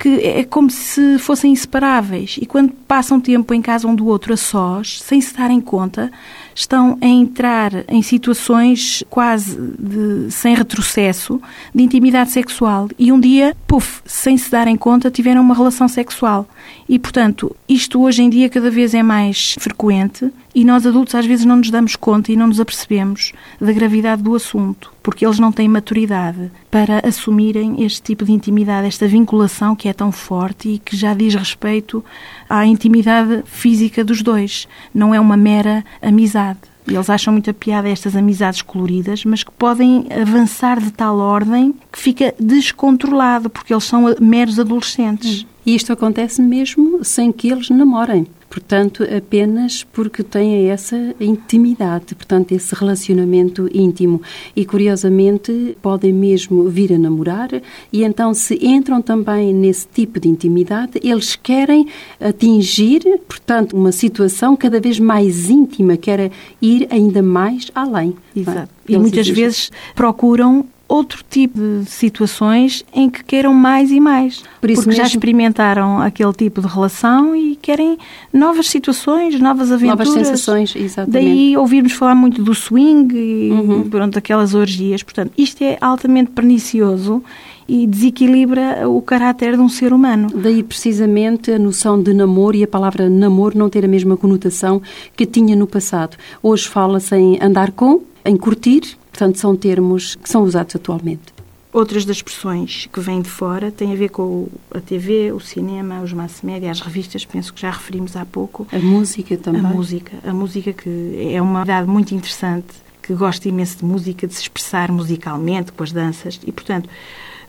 que 0.00 0.08
é 0.08 0.44
como 0.44 0.70
se 0.70 1.18
fossem 1.18 1.52
inseparáveis. 1.52 2.38
E 2.40 2.46
quando 2.46 2.72
passam 2.72 3.20
tempo 3.20 3.52
em 3.52 3.60
casa 3.60 3.86
um 3.86 3.94
do 3.94 4.06
outro 4.06 4.32
a 4.32 4.36
sós, 4.36 4.98
sem 5.02 5.20
se 5.20 5.36
darem 5.36 5.60
conta, 5.60 6.10
estão 6.54 6.96
a 7.02 7.06
entrar 7.06 7.84
em 7.86 8.00
situações 8.00 9.04
quase 9.10 9.58
de, 9.78 10.30
sem 10.30 10.54
retrocesso 10.54 11.40
de 11.74 11.82
intimidade 11.82 12.30
sexual. 12.30 12.88
E 12.98 13.12
um 13.12 13.20
dia, 13.20 13.54
puf, 13.66 14.00
sem 14.06 14.38
se 14.38 14.50
darem 14.50 14.74
conta, 14.74 15.10
tiveram 15.10 15.42
uma 15.42 15.54
relação 15.54 15.86
sexual. 15.86 16.48
E, 16.88 16.98
portanto, 16.98 17.54
isto 17.68 18.00
hoje 18.00 18.22
em 18.22 18.30
dia 18.30 18.48
cada 18.48 18.70
vez 18.70 18.94
é 18.94 19.02
mais 19.02 19.54
frequente 19.58 20.32
e 20.54 20.64
nós 20.64 20.86
adultos 20.86 21.14
às 21.14 21.26
vezes 21.26 21.44
não 21.44 21.56
nos 21.56 21.70
damos 21.70 21.96
conta 21.96 22.32
e 22.32 22.36
não 22.36 22.48
nos 22.48 22.60
apercebemos 22.60 23.32
da 23.60 23.72
gravidade 23.72 24.22
do 24.22 24.34
assunto, 24.34 24.92
porque 25.02 25.24
eles 25.24 25.38
não 25.38 25.52
têm 25.52 25.68
maturidade 25.68 26.50
para 26.70 27.06
assumirem 27.06 27.84
este 27.84 28.02
tipo 28.02 28.24
de 28.24 28.32
intimidade, 28.32 28.86
esta 28.86 29.06
vinculação 29.06 29.76
que 29.76 29.88
é 29.88 29.92
tão 29.92 30.10
forte 30.10 30.68
e 30.68 30.78
que 30.78 30.96
já 30.96 31.14
diz 31.14 31.34
respeito 31.34 32.04
à 32.48 32.66
intimidade 32.66 33.42
física 33.46 34.04
dos 34.04 34.22
dois. 34.22 34.66
Não 34.94 35.14
é 35.14 35.20
uma 35.20 35.36
mera 35.36 35.84
amizade. 36.02 36.58
Eles 36.88 37.08
acham 37.08 37.32
muita 37.32 37.54
piada 37.54 37.88
estas 37.88 38.16
amizades 38.16 38.62
coloridas, 38.62 39.24
mas 39.24 39.44
que 39.44 39.52
podem 39.52 40.06
avançar 40.10 40.80
de 40.80 40.90
tal 40.90 41.18
ordem 41.18 41.74
que 41.92 41.98
fica 41.98 42.34
descontrolado, 42.40 43.48
porque 43.48 43.72
eles 43.72 43.84
são 43.84 44.12
meros 44.20 44.58
adolescentes. 44.58 45.46
E 45.64 45.74
isto 45.76 45.92
acontece 45.92 46.42
mesmo 46.42 47.04
sem 47.04 47.30
que 47.30 47.48
eles 47.48 47.70
namorem 47.70 48.26
portanto, 48.50 49.04
apenas 49.04 49.84
porque 49.84 50.22
têm 50.22 50.68
essa 50.68 51.14
intimidade, 51.20 52.14
portanto, 52.14 52.52
esse 52.52 52.74
relacionamento 52.74 53.70
íntimo. 53.72 54.20
E, 54.54 54.66
curiosamente, 54.66 55.76
podem 55.80 56.12
mesmo 56.12 56.68
vir 56.68 56.92
a 56.92 56.98
namorar 56.98 57.48
e 57.92 58.02
então, 58.02 58.34
se 58.34 58.58
entram 58.60 59.00
também 59.00 59.54
nesse 59.54 59.86
tipo 59.86 60.18
de 60.18 60.28
intimidade, 60.28 61.00
eles 61.02 61.36
querem 61.36 61.86
atingir, 62.20 63.02
portanto, 63.28 63.76
uma 63.76 63.92
situação 63.92 64.56
cada 64.56 64.80
vez 64.80 64.98
mais 64.98 65.48
íntima, 65.48 65.96
querem 65.96 66.30
ir 66.60 66.88
ainda 66.90 67.22
mais 67.22 67.70
além. 67.74 68.14
Exato. 68.34 68.68
E 68.88 68.98
muitas 68.98 69.20
exigem. 69.20 69.44
vezes 69.44 69.70
procuram 69.94 70.66
outro 70.90 71.22
tipo 71.30 71.56
de 71.56 71.88
situações 71.88 72.84
em 72.92 73.08
que 73.08 73.22
queiram 73.22 73.54
mais 73.54 73.92
e 73.92 74.00
mais. 74.00 74.38
Por 74.60 74.68
porque 74.72 74.74
mesmo... 74.74 74.92
já 74.92 75.04
experimentaram 75.04 76.02
aquele 76.02 76.32
tipo 76.32 76.60
de 76.60 76.66
relação 76.66 77.34
e 77.36 77.54
querem 77.54 77.96
novas 78.32 78.68
situações, 78.68 79.38
novas 79.38 79.70
aventuras. 79.70 80.08
Novas 80.08 80.26
sensações, 80.26 80.74
exatamente. 80.74 81.12
Daí 81.12 81.56
ouvirmos 81.56 81.92
falar 81.92 82.16
muito 82.16 82.42
do 82.42 82.52
swing 82.52 83.16
e 83.16 83.52
uhum. 83.52 83.88
pronto, 83.88 84.18
aquelas 84.18 84.52
orgias. 84.52 85.04
Portanto, 85.04 85.30
isto 85.38 85.62
é 85.62 85.78
altamente 85.80 86.32
pernicioso 86.32 87.22
e 87.68 87.86
desequilibra 87.86 88.88
o 88.88 89.00
caráter 89.00 89.54
de 89.54 89.62
um 89.62 89.68
ser 89.68 89.92
humano. 89.92 90.26
Daí 90.34 90.60
precisamente 90.60 91.52
a 91.52 91.58
noção 91.58 92.02
de 92.02 92.12
namoro 92.12 92.56
e 92.56 92.64
a 92.64 92.68
palavra 92.68 93.08
namoro 93.08 93.56
não 93.56 93.68
ter 93.68 93.84
a 93.84 93.88
mesma 93.88 94.16
conotação 94.16 94.82
que 95.16 95.24
tinha 95.24 95.54
no 95.54 95.68
passado. 95.68 96.16
Hoje 96.42 96.66
fala-se 96.66 97.14
em 97.14 97.38
andar 97.40 97.70
com, 97.70 98.00
em 98.24 98.36
curtir, 98.36 98.98
Portanto, 99.20 99.38
são 99.38 99.54
termos 99.54 100.14
que 100.14 100.26
são 100.30 100.42
usados 100.44 100.74
atualmente. 100.74 101.34
Outras 101.74 102.06
das 102.06 102.16
expressões 102.16 102.88
que 102.90 103.00
vêm 103.00 103.20
de 103.20 103.28
fora 103.28 103.70
têm 103.70 103.92
a 103.92 103.94
ver 103.94 104.08
com 104.08 104.48
a 104.74 104.80
TV, 104.80 105.30
o 105.30 105.38
cinema, 105.38 106.00
os 106.00 106.10
mass 106.14 106.40
media, 106.42 106.70
as 106.70 106.80
revistas, 106.80 107.26
penso 107.26 107.52
que 107.52 107.60
já 107.60 107.70
referimos 107.70 108.16
há 108.16 108.24
pouco. 108.24 108.66
A 108.72 108.78
música 108.78 109.36
também. 109.36 109.60
A 109.60 109.68
música, 109.68 110.16
a 110.24 110.32
música 110.32 110.72
que 110.72 111.32
é 111.34 111.42
uma 111.42 111.64
idade 111.64 111.86
muito 111.86 112.14
interessante, 112.14 112.68
que 113.02 113.12
gosta 113.12 113.46
imenso 113.46 113.80
de 113.80 113.84
música, 113.84 114.26
de 114.26 114.32
se 114.32 114.40
expressar 114.40 114.90
musicalmente 114.90 115.70
com 115.70 115.84
as 115.84 115.92
danças 115.92 116.40
e, 116.46 116.50
portanto, 116.50 116.88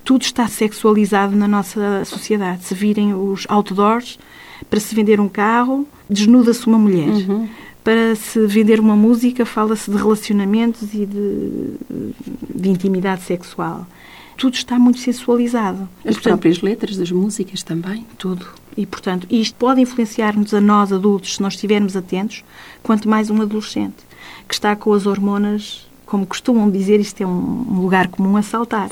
tudo 0.04 0.24
está 0.24 0.50
sexualizado 0.50 1.38
na 1.38 1.48
nossa 1.48 2.04
sociedade. 2.04 2.66
Se 2.66 2.76
virem 2.76 3.14
os 3.14 3.46
outdoors, 3.48 4.20
para 4.70 4.80
se 4.82 4.94
vender 4.94 5.22
um 5.22 5.30
carro, 5.30 5.88
desnuda-se 6.10 6.68
uma 6.68 6.78
mulher. 6.78 7.08
Uhum 7.08 7.48
para 7.84 8.16
se 8.16 8.46
vender 8.46 8.80
uma 8.80 8.96
música, 8.96 9.46
fala-se 9.46 9.90
de 9.90 9.98
relacionamentos 9.98 10.94
e 10.94 11.06
de, 11.06 11.74
de, 12.54 12.70
intimidade 12.70 13.24
sexual. 13.24 13.88
Tudo 14.38 14.54
está 14.54 14.78
muito 14.78 15.00
sensualizado. 15.00 15.90
As 16.00 16.16
portanto, 16.16 16.24
próprias 16.24 16.62
letras 16.62 16.98
das 16.98 17.12
músicas 17.12 17.64
também? 17.64 18.06
Tudo. 18.18 18.48
E, 18.78 18.86
portanto, 18.86 19.28
isto 19.30 19.56
pode 19.56 19.82
influenciar-nos 19.82 20.54
a 20.54 20.62
nós, 20.62 20.94
adultos, 20.94 21.36
se 21.36 21.42
nós 21.42 21.54
estivermos 21.54 21.96
atentos, 21.96 22.44
quanto 22.82 23.10
mais 23.10 23.30
um 23.30 23.42
adolescente, 23.42 23.98
que 24.48 24.54
está 24.54 24.76
com 24.76 24.94
as 24.94 25.06
hormonas 25.06 25.90
como 26.12 26.28
costumam 26.28 26.70
dizer, 26.70 27.00
isto 27.00 27.22
é 27.22 27.26
um 27.26 27.80
lugar 27.80 28.10
comum 28.10 28.36
a 28.36 28.42
saltar. 28.42 28.90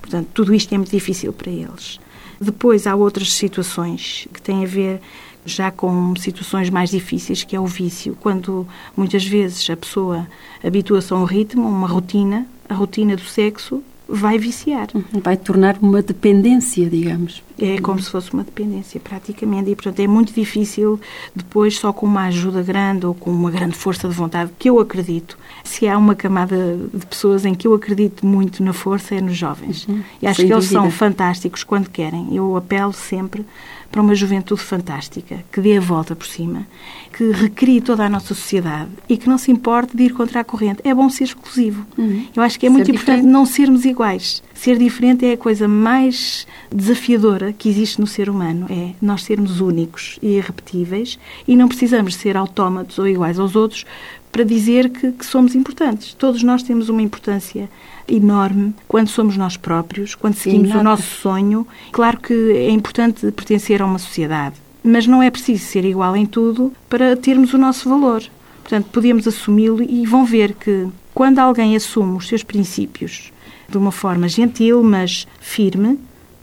Portanto, 0.00 0.28
tudo 0.34 0.52
isto 0.52 0.74
é 0.74 0.76
muito 0.76 0.90
difícil 0.90 1.32
para 1.32 1.52
eles. 1.52 2.00
Depois 2.40 2.84
há 2.84 2.96
outras 2.96 3.32
situações 3.32 4.26
que 4.34 4.42
têm 4.42 4.64
a 4.64 4.66
ver 4.66 5.00
já 5.44 5.70
com 5.70 6.14
situações 6.16 6.70
mais 6.70 6.90
difíceis, 6.90 7.44
que 7.44 7.56
é 7.56 7.60
o 7.60 7.66
vício, 7.66 8.16
quando 8.20 8.66
muitas 8.96 9.24
vezes 9.24 9.68
a 9.70 9.76
pessoa 9.76 10.26
habitua-se 10.64 11.12
a 11.12 11.16
um 11.16 11.24
ritmo, 11.24 11.68
uma 11.68 11.88
rotina, 11.88 12.46
a 12.68 12.74
rotina 12.74 13.16
do 13.16 13.24
sexo 13.24 13.82
vai 14.08 14.38
viciar. 14.38 14.88
Vai 15.22 15.36
tornar 15.36 15.78
uma 15.80 16.02
dependência, 16.02 16.88
digamos. 16.88 17.42
É 17.60 17.80
como 17.80 18.00
se 18.00 18.10
fosse 18.10 18.32
uma 18.32 18.44
dependência, 18.44 19.00
praticamente. 19.00 19.70
E, 19.70 19.74
portanto, 19.74 20.00
é 20.00 20.06
muito 20.06 20.32
difícil 20.32 21.00
depois, 21.34 21.76
só 21.76 21.92
com 21.92 22.06
uma 22.06 22.26
ajuda 22.26 22.62
grande 22.62 23.06
ou 23.06 23.14
com 23.14 23.30
uma 23.30 23.50
grande 23.50 23.74
força 23.76 24.08
de 24.08 24.14
vontade, 24.14 24.50
que 24.58 24.70
eu 24.70 24.78
acredito. 24.78 25.36
Se 25.64 25.88
há 25.88 25.98
uma 25.98 26.14
camada 26.14 26.78
de 26.94 27.06
pessoas 27.06 27.44
em 27.44 27.54
que 27.54 27.66
eu 27.66 27.74
acredito 27.74 28.24
muito 28.24 28.62
na 28.62 28.72
força, 28.72 29.14
é 29.14 29.20
nos 29.20 29.36
jovens. 29.36 29.86
Uhum. 29.88 30.02
E 30.22 30.26
acho 30.26 30.40
Sem 30.40 30.46
que 30.46 30.52
eles 30.52 30.66
são 30.66 30.90
fantásticos 30.90 31.64
quando 31.64 31.90
querem. 31.90 32.34
Eu 32.34 32.56
apelo 32.56 32.92
sempre 32.92 33.44
para 33.90 34.02
uma 34.02 34.14
juventude 34.14 34.60
fantástica, 34.60 35.42
que 35.50 35.60
dê 35.60 35.78
a 35.78 35.80
volta 35.80 36.14
por 36.14 36.26
cima, 36.26 36.66
que 37.12 37.30
recrie 37.32 37.80
toda 37.80 38.04
a 38.04 38.08
nossa 38.08 38.34
sociedade 38.34 38.90
e 39.08 39.16
que 39.16 39.28
não 39.28 39.38
se 39.38 39.50
importe 39.50 39.96
de 39.96 40.04
ir 40.04 40.10
contra 40.10 40.40
a 40.40 40.44
corrente. 40.44 40.80
É 40.84 40.94
bom 40.94 41.08
ser 41.08 41.24
exclusivo. 41.24 41.86
Uhum. 41.96 42.26
Eu 42.36 42.42
acho 42.42 42.58
que 42.58 42.66
é 42.66 42.68
ser 42.68 42.72
muito 42.72 42.92
diferente. 42.92 43.20
importante 43.20 43.32
não 43.32 43.46
sermos 43.46 43.84
iguais. 43.84 44.42
Ser 44.58 44.76
diferente 44.76 45.24
é 45.24 45.34
a 45.34 45.36
coisa 45.36 45.68
mais 45.68 46.44
desafiadora 46.68 47.52
que 47.52 47.68
existe 47.68 48.00
no 48.00 48.08
ser 48.08 48.28
humano. 48.28 48.66
É 48.68 48.90
nós 49.00 49.22
sermos 49.22 49.60
únicos 49.60 50.18
e 50.20 50.36
irrepetíveis 50.36 51.16
e 51.46 51.54
não 51.54 51.68
precisamos 51.68 52.16
ser 52.16 52.36
autómatos 52.36 52.98
ou 52.98 53.06
iguais 53.06 53.38
aos 53.38 53.54
outros 53.54 53.86
para 54.32 54.42
dizer 54.42 54.90
que, 54.90 55.12
que 55.12 55.24
somos 55.24 55.54
importantes. 55.54 56.12
Todos 56.12 56.42
nós 56.42 56.64
temos 56.64 56.88
uma 56.88 57.00
importância 57.00 57.70
enorme 58.08 58.74
quando 58.88 59.06
somos 59.06 59.36
nós 59.36 59.56
próprios, 59.56 60.16
quando 60.16 60.34
seguimos 60.34 60.72
Sim, 60.72 60.78
o 60.78 60.82
nosso 60.82 61.06
sonho. 61.20 61.64
Claro 61.92 62.18
que 62.18 62.34
é 62.34 62.70
importante 62.70 63.30
pertencer 63.30 63.80
a 63.80 63.86
uma 63.86 64.00
sociedade, 64.00 64.56
mas 64.82 65.06
não 65.06 65.22
é 65.22 65.30
preciso 65.30 65.64
ser 65.66 65.84
igual 65.84 66.16
em 66.16 66.26
tudo 66.26 66.72
para 66.88 67.16
termos 67.16 67.54
o 67.54 67.58
nosso 67.58 67.88
valor. 67.88 68.24
Portanto, 68.62 68.88
podemos 68.92 69.28
assumi-lo 69.28 69.84
e 69.88 70.04
vão 70.04 70.24
ver 70.24 70.52
que 70.54 70.88
quando 71.14 71.38
alguém 71.38 71.76
assume 71.76 72.16
os 72.16 72.26
seus 72.26 72.42
princípios 72.42 73.32
de 73.68 73.76
uma 73.76 73.92
forma 73.92 74.28
gentil, 74.28 74.82
mas 74.82 75.26
firme, 75.40 75.98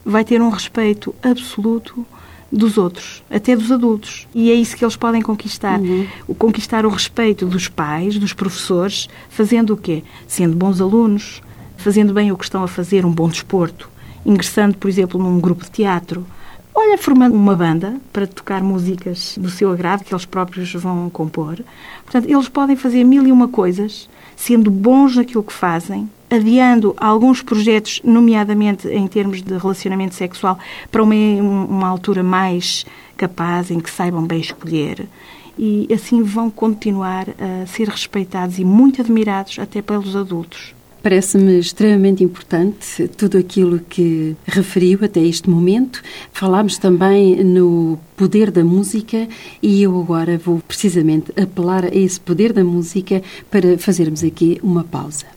vai 0.05 0.23
ter 0.23 0.41
um 0.41 0.49
respeito 0.49 1.13
absoluto 1.23 2.05
dos 2.51 2.77
outros, 2.77 3.23
até 3.29 3.55
dos 3.55 3.71
adultos. 3.71 4.27
E 4.33 4.51
é 4.51 4.53
isso 4.53 4.77
que 4.77 4.85
eles 4.85 4.95
podem 4.95 5.21
conquistar. 5.21 5.79
Uhum. 5.79 6.07
O 6.27 6.35
conquistar 6.35 6.85
o 6.85 6.89
respeito 6.89 7.45
dos 7.45 7.67
pais, 7.67 8.17
dos 8.17 8.33
professores, 8.33 9.09
fazendo 9.29 9.73
o 9.73 9.77
quê? 9.77 10.03
Sendo 10.27 10.55
bons 10.55 10.79
alunos, 10.79 11.41
fazendo 11.77 12.13
bem 12.13 12.31
o 12.31 12.37
que 12.37 12.43
estão 12.43 12.63
a 12.63 12.67
fazer, 12.67 13.05
um 13.05 13.11
bom 13.11 13.27
desporto, 13.27 13.89
ingressando, 14.25 14.77
por 14.77 14.87
exemplo, 14.87 15.21
num 15.21 15.39
grupo 15.39 15.65
de 15.65 15.71
teatro, 15.71 16.25
olha, 16.73 16.97
formando 16.97 17.35
uma 17.35 17.55
banda 17.55 17.95
para 18.13 18.27
tocar 18.27 18.61
músicas 18.61 19.37
do 19.39 19.49
seu 19.49 19.71
agrado, 19.71 20.03
que 20.03 20.13
eles 20.13 20.25
próprios 20.25 20.71
vão 20.73 21.09
compor. 21.09 21.59
Portanto, 22.03 22.29
eles 22.29 22.49
podem 22.49 22.75
fazer 22.75 23.03
mil 23.03 23.25
e 23.25 23.31
uma 23.31 23.47
coisas, 23.47 24.09
sendo 24.35 24.69
bons 24.69 25.15
naquilo 25.15 25.43
que 25.43 25.53
fazem, 25.53 26.09
adiando 26.35 26.93
alguns 26.97 27.41
projetos, 27.41 28.01
nomeadamente 28.03 28.87
em 28.87 29.07
termos 29.07 29.41
de 29.41 29.57
relacionamento 29.57 30.15
sexual, 30.15 30.57
para 30.91 31.03
uma, 31.03 31.15
uma 31.15 31.87
altura 31.87 32.23
mais 32.23 32.85
capaz, 33.17 33.71
em 33.71 33.79
que 33.79 33.89
saibam 33.89 34.25
bem 34.25 34.39
escolher. 34.39 35.07
E 35.57 35.87
assim 35.93 36.21
vão 36.21 36.49
continuar 36.49 37.27
a 37.29 37.65
ser 37.65 37.87
respeitados 37.87 38.59
e 38.59 38.65
muito 38.65 39.01
admirados 39.01 39.57
até 39.57 39.81
pelos 39.81 40.15
adultos. 40.15 40.75
Parece-me 41.05 41.59
extremamente 41.59 42.23
importante 42.23 43.07
tudo 43.09 43.37
aquilo 43.37 43.77
que 43.77 44.35
referiu 44.43 44.99
até 45.03 45.19
este 45.21 45.47
momento. 45.47 46.01
Falámos 46.33 46.79
também 46.79 47.43
no 47.43 47.99
poder 48.17 48.49
da 48.49 48.63
música 48.63 49.27
e 49.61 49.83
eu 49.83 50.01
agora 50.01 50.35
vou 50.35 50.59
precisamente 50.67 51.31
apelar 51.39 51.85
a 51.85 51.95
esse 51.95 52.19
poder 52.19 52.51
da 52.51 52.63
música 52.63 53.21
para 53.51 53.77
fazermos 53.77 54.23
aqui 54.23 54.59
uma 54.63 54.83
pausa. 54.83 55.34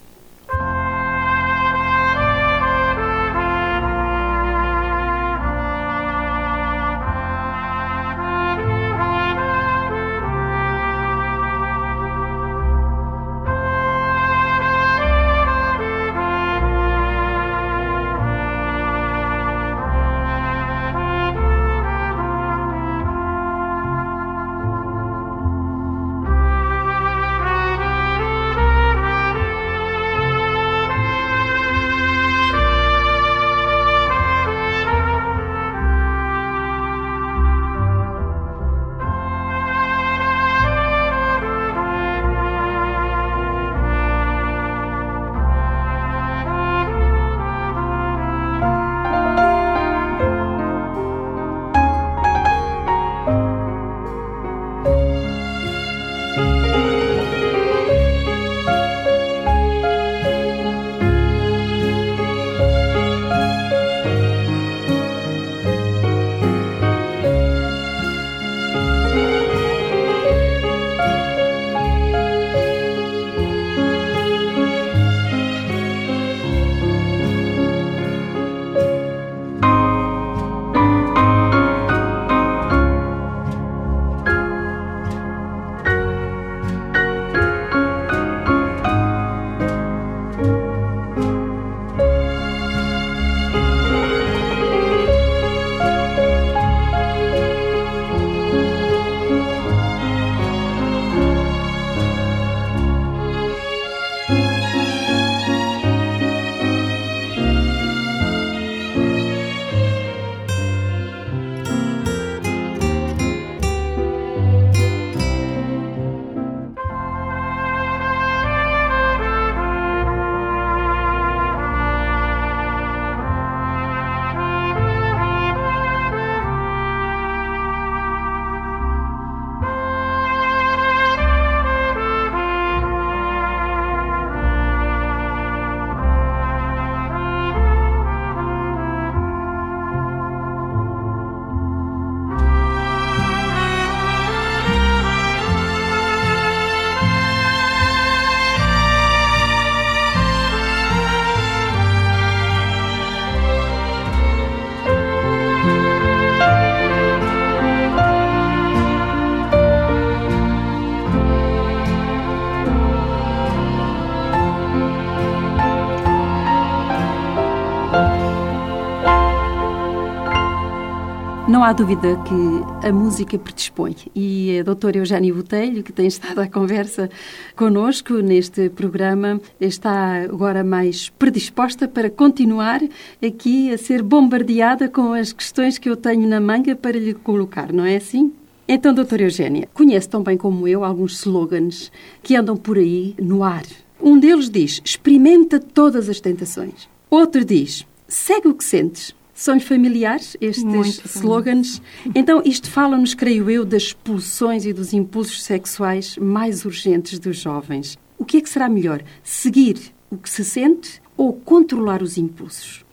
Há 171.68 171.72
dúvida 171.74 172.16
que 172.24 172.86
a 172.86 172.90
música 172.90 173.38
predispõe 173.38 173.94
e 174.14 174.58
a 174.58 174.62
doutora 174.62 174.96
Eugénia 174.96 175.34
Botelho, 175.34 175.82
que 175.82 175.92
tem 175.92 176.06
estado 176.06 176.38
à 176.38 176.48
conversa 176.48 177.10
connosco 177.54 178.14
neste 178.14 178.70
programa, 178.70 179.38
está 179.60 180.22
agora 180.22 180.64
mais 180.64 181.10
predisposta 181.10 181.86
para 181.86 182.08
continuar 182.08 182.80
aqui 183.22 183.70
a 183.70 183.76
ser 183.76 184.02
bombardeada 184.02 184.88
com 184.88 185.12
as 185.12 185.30
questões 185.30 185.76
que 185.76 185.90
eu 185.90 185.94
tenho 185.94 186.26
na 186.26 186.40
manga 186.40 186.74
para 186.74 186.98
lhe 186.98 187.12
colocar, 187.12 187.70
não 187.70 187.84
é 187.84 187.96
assim? 187.96 188.32
Então, 188.66 188.94
doutora 188.94 189.24
Eugénia, 189.24 189.68
conhece 189.74 190.08
tão 190.08 190.22
bem 190.22 190.38
como 190.38 190.66
eu 190.66 190.82
alguns 190.82 191.18
slogans 191.18 191.92
que 192.22 192.34
andam 192.34 192.56
por 192.56 192.78
aí 192.78 193.14
no 193.20 193.44
ar. 193.44 193.64
Um 194.00 194.18
deles 194.18 194.48
diz: 194.48 194.80
experimenta 194.82 195.60
todas 195.60 196.08
as 196.08 196.18
tentações. 196.18 196.88
Outro 197.10 197.44
diz: 197.44 197.86
segue 198.08 198.48
o 198.48 198.54
que 198.54 198.64
sentes. 198.64 199.17
São 199.38 199.60
familiares 199.60 200.36
estes 200.40 200.64
Muito 200.64 201.06
slogans? 201.06 201.80
Então, 202.12 202.42
isto 202.44 202.68
fala-nos, 202.68 203.14
creio 203.14 203.48
eu, 203.48 203.64
das 203.64 203.92
pulsões 203.92 204.66
e 204.66 204.72
dos 204.72 204.92
impulsos 204.92 205.44
sexuais 205.44 206.16
mais 206.16 206.64
urgentes 206.64 207.20
dos 207.20 207.36
jovens. 207.36 207.96
O 208.18 208.24
que 208.24 208.38
é 208.38 208.40
que 208.40 208.50
será 208.50 208.68
melhor? 208.68 209.00
Seguir 209.22 209.78
o 210.10 210.16
que 210.16 210.28
se 210.28 210.44
sente 210.44 211.00
ou 211.16 211.32
controlar 211.32 212.02
os 212.02 212.18
impulsos? 212.18 212.84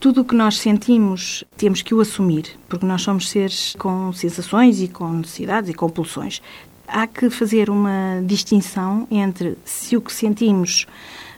Tudo 0.00 0.22
o 0.22 0.24
que 0.24 0.34
nós 0.34 0.58
sentimos 0.58 1.44
temos 1.56 1.82
que 1.82 1.94
o 1.94 2.00
assumir, 2.00 2.46
porque 2.68 2.84
nós 2.84 3.02
somos 3.02 3.30
seres 3.30 3.76
com 3.78 4.12
sensações 4.12 4.82
e 4.82 4.88
com 4.88 5.08
necessidades 5.08 5.70
e 5.70 5.72
com 5.72 5.88
pulsões. 5.88 6.42
Há 6.88 7.06
que 7.06 7.30
fazer 7.30 7.70
uma 7.70 8.20
distinção 8.26 9.06
entre 9.08 9.56
se 9.64 9.96
o 9.96 10.00
que 10.00 10.12
sentimos 10.12 10.84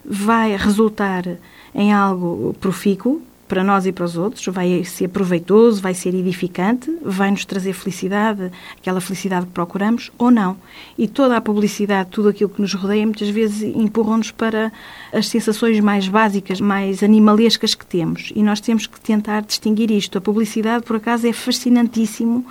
vai 0.02 0.56
resultar 0.56 1.36
em 1.74 1.92
algo 1.92 2.56
profícuo, 2.58 3.20
para 3.46 3.62
nós 3.62 3.86
e 3.86 3.92
para 3.92 4.04
os 4.04 4.16
outros, 4.16 4.46
vai 4.46 4.84
ser 4.84 5.08
proveitoso, 5.08 5.80
vai 5.80 5.94
ser 5.94 6.14
edificante, 6.14 6.90
vai 7.02 7.30
nos 7.30 7.44
trazer 7.44 7.72
felicidade, 7.72 8.50
aquela 8.76 9.00
felicidade 9.00 9.46
que 9.46 9.52
procuramos 9.52 10.10
ou 10.18 10.30
não. 10.30 10.56
E 10.96 11.06
toda 11.06 11.36
a 11.36 11.40
publicidade, 11.40 12.10
tudo 12.10 12.28
aquilo 12.28 12.50
que 12.50 12.60
nos 12.60 12.74
rodeia, 12.74 13.04
muitas 13.04 13.28
vezes 13.28 13.62
empurram-nos 13.62 14.30
para 14.30 14.72
as 15.12 15.28
sensações 15.28 15.78
mais 15.80 16.08
básicas, 16.08 16.60
mais 16.60 17.02
animalescas 17.02 17.74
que 17.74 17.86
temos. 17.86 18.32
E 18.34 18.42
nós 18.42 18.60
temos 18.60 18.86
que 18.86 19.00
tentar 19.00 19.42
distinguir 19.42 19.90
isto. 19.90 20.18
A 20.18 20.20
publicidade, 20.20 20.84
por 20.84 20.96
acaso, 20.96 21.26
é 21.26 21.32
fascinantíssimo 21.32 22.44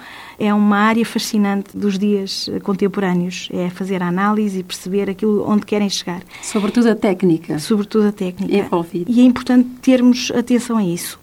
é 0.44 0.54
uma 0.54 0.78
área 0.78 1.06
fascinante 1.06 1.76
dos 1.76 1.98
dias 1.98 2.50
contemporâneos. 2.64 3.48
É 3.52 3.70
fazer 3.70 4.04
a 4.04 4.08
análise 4.08 4.60
e 4.60 4.64
perceber 4.64 5.10
aquilo 5.10 5.50
onde 5.50 5.66
querem 5.66 5.90
chegar. 5.90 6.22
Sobretudo 6.42 6.90
a 6.90 6.96
técnica. 6.96 7.60
Sobretudo 7.60 8.08
a 8.08 8.12
técnica. 8.12 8.54
Envolvida. 8.54 9.10
E 9.10 9.22
é 9.22 9.24
importante 9.24 9.70
termos 9.82 10.32
atenção 10.36 10.78
a 10.78 10.84
isso. 10.84 11.20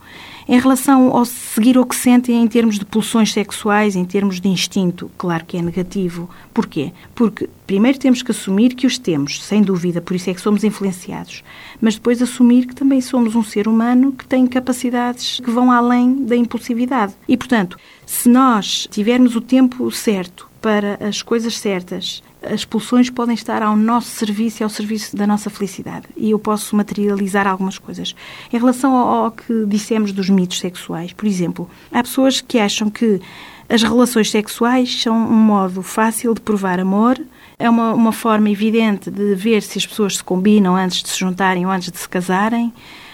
Em 0.51 0.59
relação 0.59 1.17
ao 1.17 1.25
seguir 1.25 1.79
o 1.79 1.87
que 1.87 1.95
sentem 1.95 2.43
em 2.43 2.49
termos 2.49 2.77
de 2.77 2.85
pulsões 2.85 3.33
sexuais, 3.33 3.95
em 3.95 4.05
termos 4.05 4.41
de 4.41 4.49
instinto, 4.49 5.09
claro 5.17 5.45
que 5.45 5.57
é 5.57 5.63
negativo. 5.63 6.29
Porquê? 6.53 6.93
Porque 7.15 7.49
primeiro 7.69 8.01
temos 8.01 8.21
que 8.21 8.33
assumir 8.33 8.75
que 8.75 8.85
os 8.85 8.99
temos, 8.99 9.45
sem 9.45 9.63
dúvida, 9.63 10.01
por 10.01 10.17
isso 10.17 10.29
é 10.29 10.35
que 10.35 10.41
somos 10.41 10.65
influenciados. 10.65 11.45
Mas 11.81 11.95
depois 11.95 12.21
assumir 12.21 12.67
que 12.67 12.75
também 12.75 13.01
somos 13.01 13.37
um 13.37 13.45
ser 13.45 13.69
humano 13.69 14.11
que 14.11 14.27
tem 14.27 14.45
capacidades 14.45 15.39
que 15.39 15.53
vão 15.53 15.71
além 15.71 16.25
da 16.25 16.35
impulsividade. 16.35 17.15
E, 17.29 17.37
portanto, 17.37 17.79
se 18.05 18.29
nós 18.29 18.89
tivermos 18.91 19.37
o 19.37 19.41
tempo 19.41 19.89
certo 19.93 20.51
para 20.61 20.99
as 21.01 21.23
coisas 21.23 21.57
certas, 21.59 22.25
as 22.43 22.65
pulsões 22.65 23.11
podem 23.11 23.35
estar 23.35 23.63
ao 23.63 23.77
nosso 23.77 24.09
serviço 24.09 24.63
e 24.63 24.65
ao 24.65 24.71
serviço 24.71 25.17
da 25.17 25.27
nossa 25.27 25.51
felicidade. 25.51 26.07
E 26.17 26.31
eu 26.31 26.39
posso 26.39 26.75
materializar 26.75 27.47
algumas 27.47 27.79
coisas. 27.79 28.15
Em 28.53 28.59
relação 28.59 28.95
ao, 28.95 29.25
ao 29.25 29.31
que 29.31 29.67
dissemos 29.67 30.13
dos 30.13 30.31
mitos 30.31 30.59
sexuais, 30.59 31.13
por 31.13 31.27
exemplo, 31.27 31.71
há 31.93 32.03
pessoas 32.03 32.41
que 32.41 32.59
acham 32.59 32.89
que 32.89 33.21
as 33.69 33.83
relações 33.83 34.31
sexuais 34.31 35.03
são 35.03 35.17
um 35.17 35.37
modo 35.37 35.83
fácil 35.83 36.35
de 36.35 36.41
provar 36.41 36.81
amor, 36.81 37.21
é 37.59 37.69
uma, 37.69 37.93
uma 37.93 38.13
forma 38.13 38.51
evidente 38.51 39.11
de 39.11 39.35
ver 39.35 39.63
se 39.63 39.79
as 39.79 39.87
pessoas 39.87 40.17
se 40.17 40.25
combinam 40.25 40.75
antes 40.75 41.03
de 41.03 41.09
se 41.09 41.19
juntarem 41.19 41.67
ou 41.67 41.71
antes 41.71 41.93
de 41.93 41.99
se 41.99 42.09
casarem. 42.09 42.73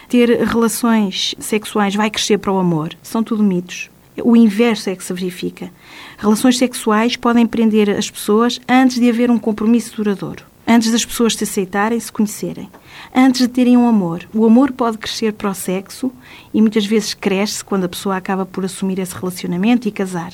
Ter 0.09 0.45
relações 0.45 1.35
sexuais 1.39 1.95
vai 1.95 2.09
crescer 2.09 2.39
para 2.39 2.53
o 2.53 2.59
amor. 2.59 2.95
São 3.03 3.25
tudo 3.25 3.43
mitos. 3.43 3.91
O 4.25 4.37
inverso 4.37 4.91
é 4.91 4.97
que 4.97 5.05
se 5.05 5.13
verifica. 5.13 5.71
Relações 6.19 6.59
sexuais 6.59 7.17
podem 7.17 7.47
prender 7.47 7.91
as 7.91 8.11
pessoas 8.11 8.61
antes 8.69 8.99
de 8.99 9.09
haver 9.09 9.31
um 9.31 9.39
compromisso 9.39 9.97
duradouro. 9.97 10.45
Antes 10.69 10.91
das 10.91 11.05
pessoas 11.05 11.37
se 11.37 11.45
aceitarem, 11.45 12.01
se 12.01 12.11
conhecerem. 12.11 12.69
Antes 13.15 13.43
de 13.43 13.49
terem 13.49 13.77
um 13.77 13.87
amor. 13.87 14.29
O 14.35 14.45
amor 14.45 14.73
pode 14.73 14.99
crescer 14.99 15.33
para 15.33 15.51
o 15.51 15.55
sexo 15.55 16.11
e 16.53 16.61
muitas 16.61 16.85
vezes 16.85 17.15
cresce 17.15 17.65
quando 17.65 17.85
a 17.85 17.89
pessoa 17.89 18.17
acaba 18.17 18.45
por 18.45 18.65
assumir 18.65 18.99
esse 18.99 19.15
relacionamento 19.15 19.87
e 19.87 19.93
casar. 19.93 20.33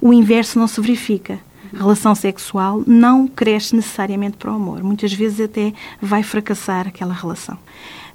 O 0.00 0.14
inverso 0.14 0.58
não 0.58 0.66
se 0.66 0.80
verifica. 0.80 1.38
relação 1.74 2.14
sexual 2.14 2.82
não 2.86 3.28
cresce 3.28 3.76
necessariamente 3.76 4.38
para 4.38 4.50
o 4.50 4.54
amor. 4.54 4.82
Muitas 4.82 5.12
vezes 5.12 5.40
até 5.40 5.74
vai 6.00 6.22
fracassar 6.22 6.88
aquela 6.88 7.12
relação. 7.12 7.58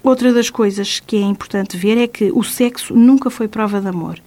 Outra 0.01 0.33
das 0.33 0.49
coisas 0.49 0.99
que 0.99 1.17
é 1.17 1.21
importante 1.21 1.77
ver 1.77 1.95
é 1.95 2.07
que 2.07 2.31
o 2.33 2.41
sexo 2.43 2.95
nunca 2.95 3.29
foi 3.29 3.47
prova 3.47 3.79
de 3.79 3.87
amor 3.87 4.19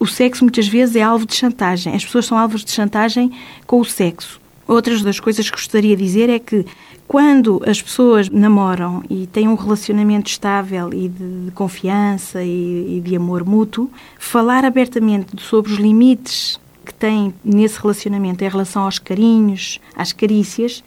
o 0.00 0.06
sexo 0.06 0.42
muitas 0.42 0.66
vezes 0.66 0.96
é 0.96 1.02
alvo 1.02 1.26
de 1.26 1.34
chantagem. 1.34 1.94
As 1.94 2.04
pessoas 2.04 2.24
são 2.24 2.38
alvos 2.38 2.64
de 2.64 2.72
chantagem 2.72 3.30
com 3.66 3.78
o 3.78 3.84
sexo. 3.84 4.40
Outras 4.66 5.02
das 5.02 5.20
coisas 5.20 5.50
que 5.50 5.56
gostaria 5.56 5.94
de 5.94 6.02
dizer 6.02 6.30
é 6.30 6.38
que 6.38 6.64
quando 7.06 7.60
as 7.66 7.82
pessoas 7.82 8.30
namoram 8.30 9.02
e 9.10 9.26
têm 9.26 9.46
um 9.46 9.56
relacionamento 9.56 10.30
estável 10.30 10.90
e 10.94 11.08
de, 11.08 11.44
de 11.46 11.50
confiança 11.50 12.42
e, 12.42 12.96
e 12.96 13.00
de 13.00 13.14
amor 13.14 13.44
mútuo, 13.44 13.90
falar 14.18 14.64
abertamente 14.64 15.42
sobre 15.42 15.72
os 15.72 15.78
limites 15.78 16.58
que 16.86 16.94
têm 16.94 17.34
nesse 17.44 17.80
relacionamento 17.80 18.42
em 18.42 18.48
relação 18.48 18.84
aos 18.84 18.98
carinhos, 18.98 19.80
às 19.94 20.12
carícias, 20.12 20.82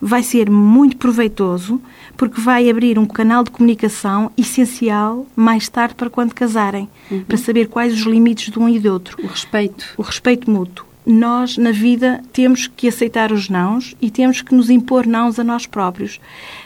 vai 0.00 0.22
ser 0.22 0.50
muito 0.50 0.96
proveitoso 0.96 1.80
porque 2.16 2.40
vai 2.40 2.68
abrir 2.68 2.98
um 2.98 3.06
canal 3.06 3.44
de 3.44 3.50
comunicação 3.50 4.30
essencial 4.36 5.26
mais 5.34 5.68
tarde 5.68 5.94
para 5.94 6.10
quando 6.10 6.34
casarem, 6.34 6.88
uhum. 7.10 7.24
para 7.24 7.36
saber 7.36 7.68
quais 7.68 7.92
os 7.92 8.00
limites 8.00 8.52
de 8.52 8.58
um 8.58 8.68
e 8.68 8.78
do 8.78 8.92
outro. 8.92 9.16
O 9.22 9.26
respeito. 9.26 9.94
O 9.96 10.02
respeito 10.02 10.50
mútuo. 10.50 10.86
Nós, 11.06 11.56
na 11.56 11.72
vida, 11.72 12.22
temos 12.32 12.66
que 12.66 12.86
aceitar 12.86 13.32
os 13.32 13.48
nãos 13.48 13.96
e 14.00 14.10
temos 14.10 14.42
que 14.42 14.54
nos 14.54 14.68
impor 14.68 15.06
nãos 15.06 15.38
a 15.38 15.44
nós 15.44 15.66
próprios, 15.66 16.20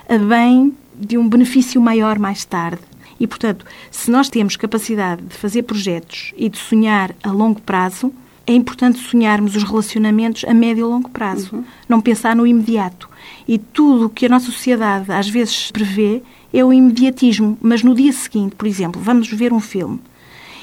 a 0.09 0.19
bem 0.19 0.75
de 0.95 1.17
um 1.17 1.29
benefício 1.29 1.81
maior 1.81 2.19
mais 2.19 2.45
tarde. 2.45 2.81
E, 3.21 3.27
portanto, 3.27 3.65
se 3.91 4.11
nós 4.11 4.29
temos 4.29 4.57
capacidade 4.57 5.23
de 5.23 5.37
fazer 5.37 5.63
projetos 5.63 6.33
e 6.37 6.49
de 6.49 6.59
sonhar 6.59 7.15
a 7.23 7.31
longo 7.31 7.61
prazo, 7.61 8.13
é 8.53 8.57
importante 8.57 8.99
sonharmos 8.99 9.57
os 9.57 9.63
relacionamentos 9.63 10.45
a 10.45 10.53
médio 10.53 10.87
e 10.87 10.89
longo 10.89 11.09
prazo, 11.09 11.57
uhum. 11.57 11.65
não 11.89 12.01
pensar 12.01 12.37
no 12.37 12.47
imediato. 12.47 13.09
E 13.49 13.59
tudo 13.59 14.07
o 14.07 14.11
que 14.11 14.27
a 14.27 14.29
nossa 14.29 14.47
sociedade 14.47 15.11
às 15.11 15.29
vezes 15.29 15.71
prevê 15.71 16.23
é 16.53 16.65
o 16.65 16.73
imediatismo. 16.73 17.59
Mas 17.61 17.83
no 17.83 17.95
dia 17.95 18.13
seguinte, 18.13 18.55
por 18.55 18.67
exemplo, 18.67 19.01
vamos 19.01 19.29
ver 19.29 19.53
um 19.53 19.61
filme 19.61 20.01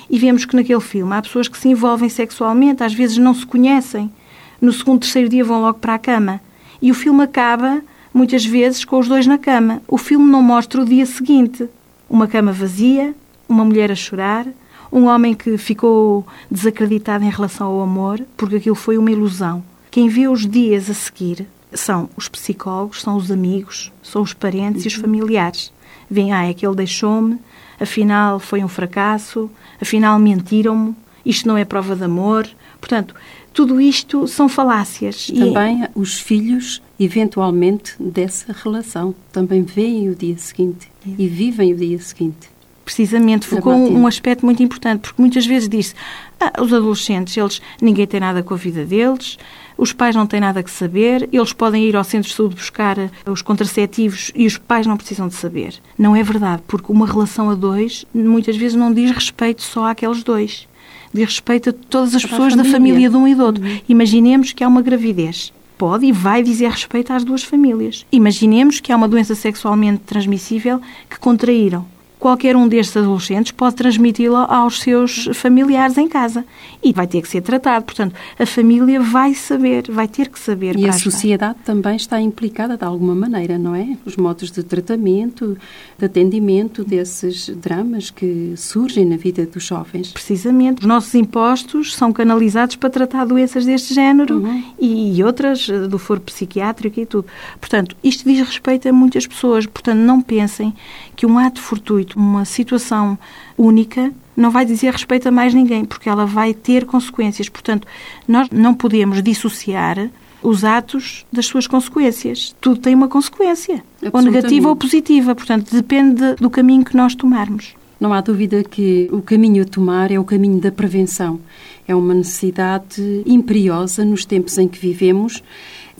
e 0.10 0.18
vemos 0.18 0.44
que 0.44 0.56
naquele 0.56 0.82
filme 0.82 1.14
há 1.14 1.22
pessoas 1.22 1.48
que 1.48 1.58
se 1.58 1.68
envolvem 1.68 2.10
sexualmente, 2.10 2.84
às 2.84 2.94
vezes 2.94 3.18
não 3.18 3.34
se 3.34 3.46
conhecem. 3.46 4.12
No 4.60 4.74
segundo, 4.74 5.02
terceiro 5.02 5.30
dia 5.30 5.44
vão 5.44 5.62
logo 5.62 5.80
para 5.80 5.94
a 5.96 6.00
cama. 6.00 6.42
E 6.82 6.90
o 6.90 6.96
filme 6.96 7.24
acaba, 7.24 7.82
muitas 8.14 8.44
vezes, 8.44 8.84
com 8.84 8.98
os 8.98 9.08
dois 9.08 9.28
na 9.28 9.38
cama. 9.38 9.82
O 9.88 9.98
filme 9.98 10.30
não 10.30 10.42
mostra 10.42 10.82
o 10.82 10.86
dia 10.86 11.06
seguinte. 11.06 11.68
Uma 12.10 12.28
cama 12.28 12.52
vazia, 12.52 13.14
uma 13.48 13.64
mulher 13.64 13.92
a 13.92 13.96
chorar, 13.96 14.48
um 14.92 15.06
homem 15.06 15.34
que 15.34 15.58
ficou 15.58 16.26
desacreditado 16.50 17.24
em 17.24 17.30
relação 17.30 17.68
ao 17.68 17.82
amor, 17.82 18.22
porque 18.36 18.56
aquilo 18.56 18.76
foi 18.76 18.98
uma 18.98 19.12
ilusão. 19.12 19.64
Quem 19.92 20.08
vê 20.08 20.28
os 20.28 20.48
dias 20.48 20.90
a 20.90 20.94
seguir 20.94 21.48
são 21.74 22.10
os 22.16 22.28
psicólogos, 22.28 23.02
são 23.02 23.16
os 23.16 23.32
amigos, 23.32 23.92
são 24.02 24.22
os 24.22 24.34
parentes 24.34 24.86
e 24.86 24.88
os 24.88 24.96
uhum. 24.96 25.02
familiares. 25.02 25.72
Vêm, 26.10 26.34
ah, 26.34 26.46
é 26.46 26.54
que 26.54 26.66
ele 26.66 26.76
deixou-me, 26.76 27.40
afinal 27.80 28.40
foi 28.40 28.64
um 28.64 28.68
fracasso, 28.68 29.50
afinal 29.80 30.18
mentiram-me, 30.18 30.96
isto 31.26 31.48
não 31.48 31.58
é 31.58 31.66
prova 31.66 31.96
de 31.96 32.04
amor. 32.04 32.48
Portanto, 32.80 33.14
tudo 33.54 33.80
isto 33.80 34.28
são 34.28 34.48
falácias. 34.50 35.28
Também 35.28 35.84
e... 35.84 35.90
os 35.94 36.20
filhos, 36.20 36.82
eventualmente, 37.00 37.96
dessa 38.00 38.54
relação, 38.64 39.14
também 39.32 39.62
veem 39.64 40.10
o 40.10 40.16
dia 40.16 40.38
seguinte 40.38 40.90
e 41.06 41.28
vivem 41.28 41.74
o 41.74 41.78
dia 41.78 42.00
seguinte 42.00 42.50
precisamente 42.90 43.46
focou 43.46 43.72
um, 43.72 44.02
um 44.02 44.08
aspecto 44.08 44.44
muito 44.44 44.64
importante, 44.64 45.02
porque 45.02 45.22
muitas 45.22 45.46
vezes 45.46 45.70
disse 45.70 45.94
ah, 46.40 46.60
os 46.60 46.74
adolescentes, 46.74 47.38
eles 47.38 47.62
ninguém 47.80 48.08
tem 48.08 48.20
nada 48.20 48.42
com 48.42 48.56
a 48.56 48.58
vida 48.58 48.84
deles, 48.84 49.38
os 49.78 49.94
pais 49.94 50.16
não 50.16 50.26
têm 50.26 50.40
nada 50.40 50.64
que 50.64 50.72
saber, 50.72 51.30
eles 51.32 51.54
podem 51.54 51.84
ir 51.86 51.96
ao 51.96 52.04
centro 52.04 52.28
de 52.28 52.36
saúde 52.36 52.56
buscar 52.56 52.98
eh, 52.98 53.12
os 53.28 53.44
contraceptivos 53.44 54.32
e 54.34 54.48
os 54.48 54.58
pais 54.58 54.88
não 54.88 54.98
precisam 54.98 55.28
de 55.28 55.36
saber. 55.36 55.76
Não 55.98 56.16
é 56.16 56.24
verdade, 56.24 56.64
porque 56.68 56.92
uma 56.92 57.06
relação 57.06 57.52
a 57.52 57.54
dois 57.54 58.06
muitas 58.12 58.58
vezes 58.58 58.76
não 58.76 58.92
diz 58.92 59.12
respeito 59.12 59.62
só 59.62 59.86
àqueles 59.86 60.24
dois. 60.24 60.68
Diz 61.14 61.26
respeito 61.26 61.70
a 61.70 61.74
todas 61.74 62.16
as 62.16 62.24
pessoas 62.24 62.54
família. 62.54 62.64
da 62.64 62.78
família 62.78 63.10
de 63.10 63.16
um 63.16 63.28
e 63.28 63.36
do 63.36 63.44
outro. 63.44 63.64
Uhum. 63.64 63.80
Imaginemos 63.88 64.52
que 64.52 64.64
há 64.64 64.68
uma 64.68 64.82
gravidez 64.82 65.54
pode 65.78 66.08
e 66.08 66.12
vai 66.12 66.42
dizer 66.42 66.72
respeito 66.72 67.14
às 67.14 67.24
duas 67.24 67.44
famílias. 67.44 68.06
Imaginemos 68.12 68.80
que 68.80 68.92
há 68.92 68.98
uma 68.98 69.08
doença 69.08 69.36
sexualmente 69.36 70.02
transmissível 70.06 70.82
que 71.08 71.20
contraíram 71.20 71.86
qualquer 72.20 72.56
um 72.56 72.68
destes 72.68 72.98
adolescentes 72.98 73.52
pode 73.54 73.76
transmiti-lo 73.76 74.36
aos 74.36 74.82
seus 74.82 75.30
familiares 75.34 75.98
em 75.98 76.08
casa 76.08 76.46
e 76.84 76.92
vai 76.92 77.08
ter 77.08 77.22
que 77.22 77.28
ser 77.28 77.42
tratado. 77.42 77.86
Portanto, 77.86 78.14
a 78.38 78.46
família 78.46 79.00
vai 79.00 79.34
saber, 79.34 79.90
vai 79.90 80.08
ter 80.08 80.28
que 80.28 80.38
saber. 80.38 80.78
E 80.78 80.88
a 80.88 80.94
sociedade 80.94 81.60
também 81.64 81.96
está 81.96 82.20
implicada 82.20 82.78
de 82.78 82.84
alguma 82.84 83.16
maneira, 83.16 83.58
não 83.58 83.74
é? 83.74 83.98
Os 84.06 84.18
modos 84.18 84.52
de 84.52 84.64
tratamento, 84.64 85.58
de 85.98 86.06
atendimento 86.06 86.84
desses 86.84 87.50
dramas 87.50 88.10
que 88.10 88.54
surgem 88.58 89.06
na 89.06 89.16
vida 89.16 89.46
dos 89.46 89.64
jovens. 89.64 90.12
Precisamente. 90.12 90.82
Os 90.82 90.88
nossos 90.88 91.16
impostos 91.16 91.96
são 91.96 92.12
canalizados 92.12 92.76
para 92.76 92.90
tratar 92.90 93.26
doenças 93.26 93.66
deste 93.66 93.94
género 93.94 94.40
uhum. 94.40 94.64
e 94.80 95.24
outras 95.24 95.68
do 95.68 95.98
foro 95.98 96.20
psiquiátrico 96.20 97.00
e 97.00 97.06
tudo. 97.06 97.28
Portanto, 97.60 97.96
isto 98.04 98.28
diz 98.28 98.40
respeito 98.40 98.90
a 98.90 98.94
muitas 98.94 99.26
pessoas. 99.26 99.66
Portanto, 99.66 100.00
não 100.00 100.22
pensem 100.22 100.74
que 101.16 101.26
um 101.26 101.38
ato 101.38 101.62
fortuito, 101.62 102.09
uma 102.18 102.46
situação 102.46 103.18
única, 103.58 104.12
não 104.36 104.50
vai 104.50 104.66
dizer 104.66 104.92
respeito 104.92 105.28
a 105.28 105.32
mais 105.32 105.54
ninguém, 105.54 105.84
porque 105.86 106.08
ela 106.08 106.26
vai 106.26 106.54
ter 106.54 106.86
consequências. 106.86 107.50
Portanto, 107.50 107.88
nós 108.28 108.48
não 108.52 108.74
podemos 108.74 109.22
dissociar 109.22 110.10
os 110.42 110.64
atos 110.64 111.26
das 111.32 111.46
suas 111.46 111.68
consequências. 111.68 112.56
Tudo 112.62 112.80
tem 112.80 112.96
uma 112.96 113.08
consequência, 113.08 113.84
ou 114.14 114.22
negativa 114.22 114.70
ou 114.70 114.76
positiva. 114.76 115.36
Portanto, 115.36 115.74
depende 115.74 116.36
do 116.36 116.50
caminho 116.50 116.86
que 116.86 116.96
nós 116.96 117.14
tomarmos. 117.16 117.76
Não 118.00 118.14
há 118.14 118.22
dúvida 118.22 118.64
que 118.64 119.10
o 119.12 119.22
caminho 119.22 119.64
a 119.64 119.66
tomar 119.66 120.10
é 120.10 120.18
o 120.18 120.24
caminho 120.24 120.60
da 120.60 120.72
prevenção. 120.72 121.40
É 121.86 121.94
uma 121.94 122.14
necessidade 122.14 123.24
imperiosa 123.26 124.06
nos 124.06 124.24
tempos 124.24 124.58
em 124.58 124.70
que 124.70 124.80
vivemos 124.80 125.44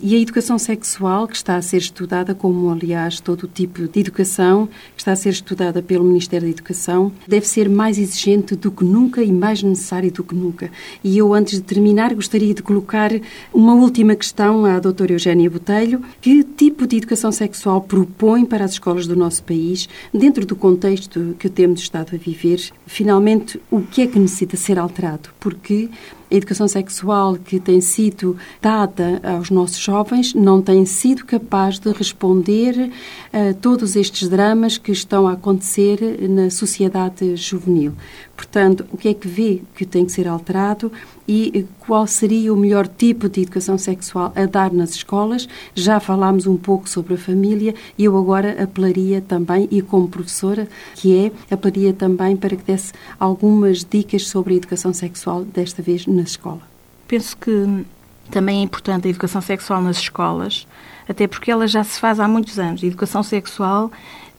e 0.02 0.14
a 0.14 0.18
educação 0.18 0.58
sexual, 0.58 1.28
que 1.28 1.36
está 1.36 1.56
a 1.56 1.62
ser 1.62 1.78
estudada, 1.78 2.34
como 2.34 2.70
aliás 2.70 3.20
todo 3.20 3.46
tipo 3.46 3.86
de 3.86 4.00
educação, 4.00 4.66
que 4.96 5.02
está 5.02 5.12
a 5.12 5.16
ser 5.16 5.30
estudada 5.30 5.82
pelo 5.82 6.04
Ministério 6.04 6.46
da 6.46 6.52
Educação, 6.52 7.12
deve 7.26 7.46
ser 7.46 7.68
mais 7.68 7.98
exigente 7.98 8.56
do 8.56 8.70
que 8.70 8.84
nunca 8.84 9.22
e 9.22 9.30
mais 9.30 9.62
necessária 9.62 10.10
do 10.10 10.24
que 10.24 10.34
nunca. 10.34 10.70
E 11.04 11.18
eu, 11.18 11.34
antes 11.34 11.54
de 11.54 11.62
terminar, 11.62 12.14
gostaria 12.14 12.54
de 12.54 12.62
colocar 12.62 13.10
uma 13.52 13.74
última 13.74 14.14
questão 14.14 14.64
à 14.64 14.78
doutora 14.78 15.12
Eugénia 15.12 15.50
Botelho. 15.50 16.02
Que 16.20 16.42
tipo 16.42 16.86
de 16.86 16.96
educação 16.96 17.30
sexual 17.30 17.80
propõe 17.80 18.44
para 18.44 18.64
as 18.64 18.72
escolas 18.72 19.06
do 19.06 19.16
nosso 19.16 19.42
país, 19.42 19.88
dentro 20.12 20.46
do 20.46 20.56
contexto 20.56 21.36
que 21.38 21.48
temos 21.48 21.80
estado 21.80 22.14
a 22.14 22.18
viver? 22.18 22.60
Finalmente, 22.86 23.60
o 23.70 23.82
que 23.82 24.02
é 24.02 24.06
que 24.06 24.18
necessita 24.18 24.56
ser 24.56 24.78
alterado? 24.78 25.30
Porque 25.38 25.88
a 26.30 26.34
educação 26.36 26.68
sexual 26.68 27.36
que 27.36 27.58
tem 27.58 27.80
sido 27.80 28.36
dada 28.62 29.20
aos 29.24 29.50
nossos 29.50 29.80
jovens 29.90 30.34
não 30.34 30.62
tem 30.62 30.84
sido 30.84 31.24
capaz 31.24 31.80
de 31.80 31.90
responder 31.90 32.92
a 33.32 33.52
todos 33.54 33.96
estes 33.96 34.28
dramas 34.28 34.78
que 34.78 34.92
estão 34.92 35.26
a 35.26 35.32
acontecer 35.32 35.98
na 36.28 36.48
sociedade 36.48 37.34
juvenil. 37.34 37.92
Portanto, 38.36 38.86
o 38.92 38.96
que 38.96 39.08
é 39.08 39.14
que 39.14 39.26
vê 39.26 39.62
que 39.74 39.84
tem 39.84 40.06
que 40.06 40.12
ser 40.12 40.28
alterado 40.28 40.92
e 41.26 41.66
qual 41.80 42.06
seria 42.06 42.54
o 42.54 42.56
melhor 42.56 42.86
tipo 42.86 43.28
de 43.28 43.42
educação 43.42 43.76
sexual 43.76 44.32
a 44.36 44.46
dar 44.46 44.72
nas 44.72 44.90
escolas? 44.90 45.48
Já 45.74 45.98
falámos 45.98 46.46
um 46.46 46.56
pouco 46.56 46.88
sobre 46.88 47.14
a 47.14 47.18
família 47.18 47.74
e 47.98 48.04
eu 48.04 48.16
agora 48.16 48.62
apelaria 48.62 49.20
também, 49.20 49.66
e 49.72 49.82
como 49.82 50.08
professora 50.08 50.68
que 50.94 51.16
é, 51.16 51.32
apelaria 51.52 51.92
também 51.92 52.36
para 52.36 52.56
que 52.56 52.62
desse 52.64 52.92
algumas 53.18 53.84
dicas 53.84 54.28
sobre 54.28 54.54
a 54.54 54.56
educação 54.56 54.94
sexual, 54.94 55.44
desta 55.44 55.82
vez 55.82 56.06
na 56.06 56.22
escola. 56.22 56.62
Penso 57.08 57.36
que 57.36 57.84
também 58.30 58.60
é 58.60 58.62
importante 58.62 59.06
a 59.06 59.10
educação 59.10 59.40
sexual 59.40 59.82
nas 59.82 59.98
escolas, 59.98 60.66
até 61.08 61.26
porque 61.26 61.50
ela 61.50 61.66
já 61.66 61.84
se 61.84 62.00
faz 62.00 62.20
há 62.20 62.28
muitos 62.28 62.58
anos. 62.58 62.82
A 62.82 62.86
educação 62.86 63.22
sexual 63.22 63.90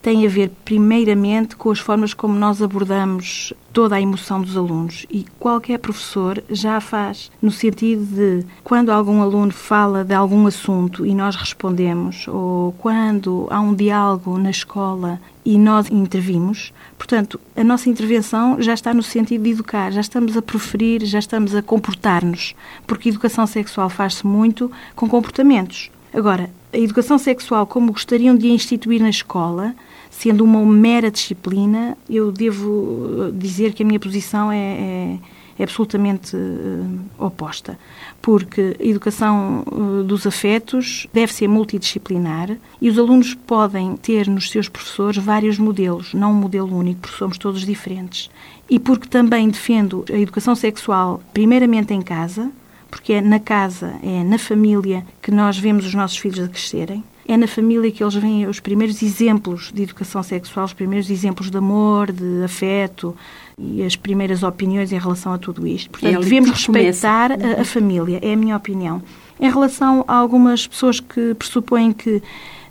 tem 0.02 0.26
a 0.26 0.30
ver, 0.30 0.52
primeiramente, 0.66 1.56
com 1.56 1.70
as 1.70 1.80
formas 1.80 2.14
como 2.14 2.34
nós 2.34 2.62
abordamos 2.62 3.54
toda 3.72 3.96
a 3.96 4.02
emoção 4.02 4.42
dos 4.42 4.58
alunos. 4.58 5.06
E 5.10 5.26
qualquer 5.40 5.78
professor 5.78 6.44
já 6.50 6.78
a 6.78 6.82
faz, 6.82 7.32
no 7.42 7.52
sentido 7.52 8.04
de 8.06 8.46
quando 8.64 8.90
algum 8.90 9.22
aluno 9.22 9.52
fala 9.52 10.04
de 10.04 10.14
algum 10.14 10.48
assunto 10.48 11.06
e 11.06 11.14
nós 11.14 11.36
respondemos, 11.36 12.28
ou 12.28 12.74
quando 12.74 13.48
há 13.50 13.62
um 13.62 13.74
diálogo 13.74 14.38
na 14.38 14.50
escola 14.50 15.22
e 15.46 15.58
nós 15.58 15.90
intervimos, 15.90 16.74
portanto, 16.98 17.40
a 17.56 17.64
nossa 17.64 17.90
intervenção 17.90 18.62
já 18.62 18.74
está 18.74 18.94
no 18.94 19.04
sentido 19.04 19.44
de 19.44 19.52
educar, 19.52 19.92
já 19.92 20.02
estamos 20.02 20.36
a 20.36 20.42
proferir, 20.42 21.06
já 21.06 21.20
estamos 21.20 21.56
a 21.56 21.62
comportar-nos, 21.62 22.56
porque 22.88 23.10
educação 23.10 23.46
sexual 23.46 23.90
faz-se 23.90 24.26
muito 24.26 24.72
com 24.96 25.08
comportamentos. 25.08 25.92
Agora, 26.14 26.50
a 26.74 26.78
educação 26.78 27.18
sexual, 27.18 27.66
como 27.66 27.92
gostariam 27.92 28.36
de 28.36 28.50
a 28.50 28.54
instituir 28.54 29.02
na 29.02 29.10
escola, 29.10 29.74
sendo 30.22 30.44
uma 30.44 30.64
mera 30.64 31.10
disciplina, 31.10 31.98
eu 32.08 32.32
devo 32.32 33.30
eh, 33.30 33.32
dizer 33.34 33.74
que 33.74 33.82
a 33.82 33.86
minha 33.86 34.00
posição 34.00 34.52
é, 34.52 34.56
é, 34.56 35.20
é 35.58 35.64
absolutamente 35.64 36.36
uh, 36.36 37.00
oposta, 37.18 37.76
porque 38.22 38.78
a 38.80 38.86
educação 38.86 39.64
uh, 39.66 40.04
dos 40.04 40.28
afetos 40.28 41.08
deve 41.12 41.34
ser 41.34 41.48
multidisciplinar 41.48 42.56
e 42.80 42.88
os 42.88 43.00
alunos 43.00 43.34
podem 43.34 43.96
ter 43.96 44.28
nos 44.28 44.52
seus 44.52 44.70
professores 44.70 45.18
vários 45.18 45.58
modelos, 45.58 46.14
não 46.14 46.34
um 46.34 46.36
modelo 46.36 46.78
único, 46.78 47.02
porque 47.02 47.18
somos 47.18 47.40
todos 47.40 47.66
diferentes. 47.66 48.30
E 48.70 48.78
porque 48.78 49.08
também 49.08 49.50
defendo 49.50 50.06
a 50.08 50.18
educação 50.20 50.54
sexual 50.54 51.20
primeiramente 51.34 51.96
em 51.96 52.02
casa, 52.04 52.52
porque 52.92 53.14
é 53.14 53.22
na 53.22 53.40
casa, 53.40 53.96
é 54.04 54.24
na 54.24 54.38
família 54.38 55.06
que 55.22 55.32
nós 55.32 55.58
vemos 55.58 55.86
os 55.86 55.94
nossos 55.96 56.18
filhos 56.18 56.40
a 56.40 56.48
crescerem. 56.50 57.04
É 57.26 57.38
na 57.38 57.48
família 57.48 57.90
que 57.90 58.04
eles 58.04 58.16
veem 58.16 58.46
os 58.46 58.60
primeiros 58.60 59.02
exemplos 59.02 59.72
de 59.74 59.84
educação 59.84 60.22
sexual, 60.22 60.66
os 60.66 60.74
primeiros 60.74 61.10
exemplos 61.10 61.50
de 61.50 61.58
amor, 61.58 62.12
de 62.12 62.44
afeto 62.44 63.16
e 63.58 63.82
as 63.84 63.96
primeiras 63.96 64.44
opiniões 64.44 64.92
em 64.92 65.00
relação 65.00 65.32
a 65.32 65.38
tudo 65.38 65.66
isto. 65.66 65.90
Portanto, 65.92 66.14
é 66.14 66.20
devemos 66.20 66.52
respeitar 66.52 67.32
a, 67.32 67.62
a 67.62 67.66
família, 67.66 68.20
é 68.22 68.34
a 68.34 68.36
minha 68.36 68.58
opinião. 68.58 69.02
Em 69.40 69.50
relação 69.50 70.04
a 70.08 70.16
algumas 70.16 70.68
pessoas 70.68 71.00
que 71.00 71.34
pressupõem 71.36 71.94
que 71.94 72.22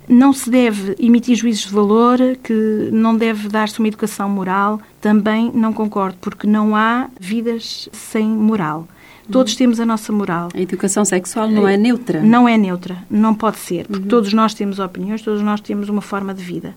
não 0.07 0.33
se 0.33 0.49
deve 0.49 0.95
emitir 0.99 1.35
juízos 1.35 1.65
de 1.65 1.73
valor, 1.73 2.19
que 2.43 2.89
não 2.91 3.15
deve 3.15 3.47
dar-se 3.47 3.79
uma 3.79 3.87
educação 3.87 4.29
moral, 4.29 4.79
também 4.99 5.51
não 5.53 5.73
concordo, 5.73 6.17
porque 6.21 6.45
não 6.45 6.75
há 6.75 7.09
vidas 7.19 7.89
sem 7.91 8.27
moral. 8.27 8.87
Todos 9.29 9.55
temos 9.55 9.79
a 9.79 9.85
nossa 9.85 10.11
moral. 10.11 10.49
A 10.53 10.59
educação 10.59 11.03
sexual 11.05 11.49
não 11.49 11.67
é 11.67 11.77
neutra? 11.77 12.21
Não 12.21 12.47
é 12.47 12.57
neutra, 12.57 12.97
não 13.09 13.33
pode 13.33 13.57
ser, 13.57 13.85
porque 13.87 14.03
uhum. 14.03 14.09
todos 14.09 14.33
nós 14.33 14.53
temos 14.53 14.79
opiniões, 14.79 15.21
todos 15.21 15.41
nós 15.41 15.59
temos 15.61 15.89
uma 15.89 16.01
forma 16.01 16.33
de 16.33 16.43
vida. 16.43 16.73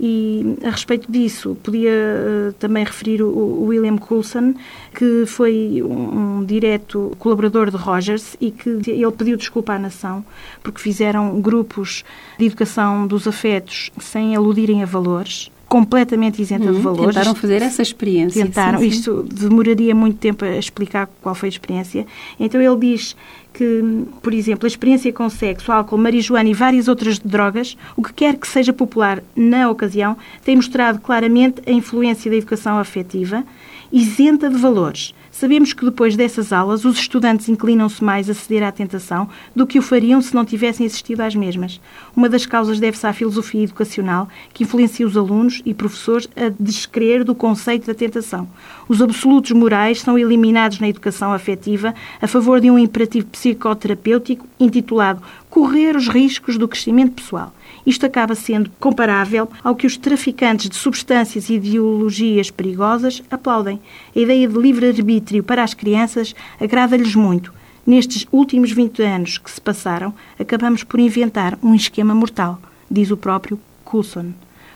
E 0.00 0.56
a 0.62 0.70
respeito 0.70 1.10
disso, 1.10 1.56
podia 1.60 1.90
uh, 1.90 2.52
também 2.52 2.84
referir 2.84 3.20
o, 3.20 3.28
o, 3.28 3.64
William 3.64 3.96
Coulson, 3.98 4.54
que 4.94 5.24
foi 5.26 5.82
um, 5.82 6.38
um, 6.38 6.44
direto 6.44 7.16
colaborador 7.18 7.68
de 7.68 7.76
Rogers 7.76 8.36
e 8.40 8.52
que 8.52 8.68
ele 8.86 9.10
pediu 9.10 9.36
desculpa 9.36 9.72
à 9.72 9.78
nação 9.78 10.24
porque 10.62 10.80
fizeram 10.80 11.40
grupos 11.40 12.04
de 12.38 12.46
educação 12.46 13.08
dos 13.08 13.26
afetos 13.26 13.90
sem 13.98 14.36
aludirem 14.36 14.84
a 14.84 14.86
valores 14.86 15.50
completamente 15.68 16.40
isenta 16.40 16.66
uhum, 16.66 16.72
de 16.72 16.80
valores. 16.80 17.14
Tentaram 17.14 17.34
fazer 17.34 17.62
essa 17.62 17.82
experiência. 17.82 18.44
Tentaram. 18.44 18.78
Sim, 18.78 18.90
sim. 18.90 18.98
Isto 18.98 19.22
demoraria 19.22 19.94
muito 19.94 20.18
tempo 20.18 20.44
a 20.44 20.56
explicar 20.56 21.08
qual 21.20 21.34
foi 21.34 21.48
a 21.48 21.50
experiência. 21.50 22.06
Então 22.40 22.60
ele 22.60 22.76
diz 22.76 23.14
que, 23.52 24.04
por 24.22 24.32
exemplo, 24.32 24.66
a 24.66 24.68
experiência 24.68 25.12
com 25.12 25.28
sexo, 25.28 25.70
álcool, 25.70 25.98
marijuana 25.98 26.48
e 26.48 26.54
várias 26.54 26.88
outras 26.88 27.18
drogas, 27.18 27.76
o 27.96 28.02
que 28.02 28.12
quer 28.12 28.36
que 28.36 28.48
seja 28.48 28.72
popular 28.72 29.22
na 29.36 29.70
ocasião, 29.70 30.16
tem 30.44 30.56
mostrado 30.56 31.00
claramente 31.00 31.60
a 31.66 31.70
influência 31.70 32.30
da 32.30 32.36
educação 32.36 32.78
afetiva 32.78 33.44
isenta 33.92 34.48
de 34.48 34.56
valores 34.56 35.14
Sabemos 35.38 35.72
que 35.72 35.84
depois 35.84 36.16
dessas 36.16 36.52
aulas 36.52 36.84
os 36.84 36.98
estudantes 36.98 37.48
inclinam-se 37.48 38.02
mais 38.02 38.28
a 38.28 38.34
ceder 38.34 38.64
à 38.64 38.72
tentação 38.72 39.28
do 39.54 39.68
que 39.68 39.78
o 39.78 39.82
fariam 39.82 40.20
se 40.20 40.34
não 40.34 40.44
tivessem 40.44 40.84
assistido 40.84 41.20
às 41.20 41.32
mesmas. 41.32 41.80
Uma 42.16 42.28
das 42.28 42.44
causas 42.44 42.80
deve-se 42.80 43.06
à 43.06 43.12
filosofia 43.12 43.62
educacional 43.62 44.28
que 44.52 44.64
influencia 44.64 45.06
os 45.06 45.16
alunos 45.16 45.62
e 45.64 45.72
professores 45.72 46.28
a 46.34 46.48
descrer 46.58 47.22
do 47.22 47.36
conceito 47.36 47.86
da 47.86 47.94
tentação. 47.94 48.48
Os 48.88 49.02
absolutos 49.02 49.50
morais 49.52 50.00
são 50.00 50.18
eliminados 50.18 50.80
na 50.80 50.88
educação 50.88 51.32
afetiva 51.32 51.94
a 52.22 52.26
favor 52.26 52.58
de 52.58 52.70
um 52.70 52.78
imperativo 52.78 53.26
psicoterapêutico 53.26 54.46
intitulado 54.58 55.22
Correr 55.50 55.96
os 55.96 56.08
riscos 56.08 56.56
do 56.56 56.68
crescimento 56.68 57.20
pessoal. 57.20 57.52
Isto 57.84 58.06
acaba 58.06 58.34
sendo 58.34 58.70
comparável 58.78 59.48
ao 59.62 59.74
que 59.74 59.86
os 59.86 59.96
traficantes 59.96 60.70
de 60.70 60.76
substâncias 60.76 61.50
e 61.50 61.54
ideologias 61.54 62.50
perigosas 62.50 63.22
aplaudem. 63.30 63.80
A 64.14 64.18
ideia 64.18 64.48
de 64.48 64.58
livre-arbítrio 64.58 65.42
para 65.42 65.62
as 65.62 65.74
crianças 65.74 66.34
agrada-lhes 66.60 67.14
muito. 67.14 67.52
Nestes 67.86 68.26
últimos 68.30 68.70
20 68.70 69.02
anos 69.02 69.38
que 69.38 69.50
se 69.50 69.60
passaram, 69.60 70.14
acabamos 70.38 70.84
por 70.84 71.00
inventar 71.00 71.58
um 71.62 71.74
esquema 71.74 72.14
mortal, 72.14 72.60
diz 72.90 73.10
o 73.10 73.16
próprio 73.16 73.58
Coulson. 73.84 74.32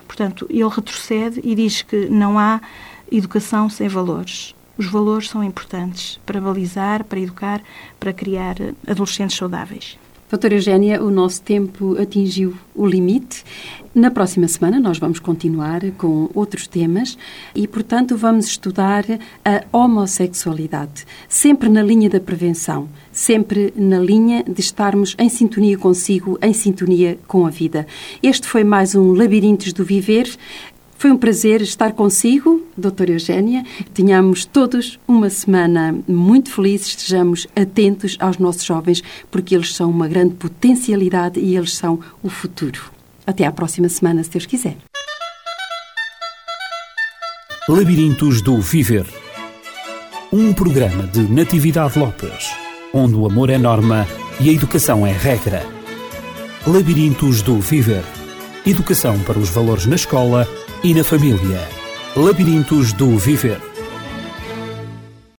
Portanto, 0.07 0.45
ele 0.49 0.67
retrocede 0.67 1.39
e 1.43 1.55
diz 1.55 1.81
que 1.81 2.07
não 2.07 2.37
há 2.37 2.59
educação 3.17 3.69
sem 3.69 3.87
valores. 3.87 4.55
Os 4.77 4.87
valores 4.87 5.29
são 5.29 5.43
importantes 5.43 6.19
para 6.25 6.41
balizar, 6.41 7.03
para 7.03 7.19
educar, 7.19 7.61
para 7.99 8.11
criar 8.11 8.55
adolescentes 8.87 9.37
saudáveis. 9.37 9.97
Doutora 10.33 10.55
Eugénia, 10.55 11.03
o 11.03 11.11
nosso 11.11 11.43
tempo 11.43 11.95
atingiu 12.01 12.57
o 12.73 12.87
limite. 12.87 13.43
Na 13.93 14.09
próxima 14.09 14.47
semana 14.47 14.79
nós 14.79 14.97
vamos 14.97 15.19
continuar 15.19 15.81
com 15.91 16.27
outros 16.33 16.65
temas 16.65 17.15
e, 17.53 17.67
portanto, 17.67 18.17
vamos 18.17 18.47
estudar 18.47 19.05
a 19.45 19.63
homossexualidade, 19.71 21.05
sempre 21.29 21.69
na 21.69 21.83
linha 21.83 22.09
da 22.09 22.19
prevenção, 22.19 22.89
sempre 23.11 23.71
na 23.75 23.99
linha 23.99 24.43
de 24.43 24.59
estarmos 24.59 25.15
em 25.19 25.29
sintonia 25.29 25.77
consigo, 25.77 26.39
em 26.41 26.51
sintonia 26.51 27.19
com 27.27 27.45
a 27.45 27.51
vida. 27.51 27.85
Este 28.23 28.47
foi 28.47 28.63
mais 28.63 28.95
um 28.95 29.13
Labirintos 29.13 29.71
do 29.71 29.85
Viver. 29.85 30.27
Foi 31.03 31.11
um 31.11 31.17
prazer 31.17 31.61
estar 31.61 31.91
consigo, 31.91 32.65
doutora 32.77 33.11
Eugénia. 33.11 33.65
Tenhamos 33.93 34.45
todos 34.45 34.97
uma 35.05 35.29
semana 35.29 35.93
muito 36.07 36.49
feliz, 36.49 36.87
estejamos 36.87 37.45
atentos 37.53 38.15
aos 38.21 38.37
nossos 38.37 38.63
jovens, 38.63 39.03
porque 39.29 39.53
eles 39.53 39.75
são 39.75 39.89
uma 39.89 40.07
grande 40.07 40.35
potencialidade 40.35 41.41
e 41.41 41.57
eles 41.57 41.73
são 41.75 41.99
o 42.23 42.29
futuro. 42.29 42.79
Até 43.27 43.45
à 43.45 43.51
próxima 43.51 43.89
semana, 43.89 44.23
se 44.23 44.29
Deus 44.29 44.45
quiser. 44.45 44.77
Labirintos 47.67 48.41
do 48.41 48.61
Viver 48.61 49.05
Um 50.31 50.53
programa 50.53 51.05
de 51.07 51.19
Natividade 51.23 51.99
Lopes, 51.99 52.55
onde 52.93 53.13
o 53.13 53.25
amor 53.25 53.49
é 53.49 53.57
norma 53.57 54.07
e 54.39 54.49
a 54.49 54.53
educação 54.53 55.05
é 55.05 55.11
regra. 55.11 55.65
Labirintos 56.65 57.41
do 57.41 57.59
Viver 57.59 58.05
Educação 58.65 59.19
para 59.23 59.37
os 59.37 59.49
valores 59.49 59.85
na 59.85 59.95
escola 59.95 60.47
e 60.83 60.93
na 60.93 61.03
família. 61.03 61.67
Labirintos 62.15 62.93
do 62.93 63.17
Viver 63.17 63.72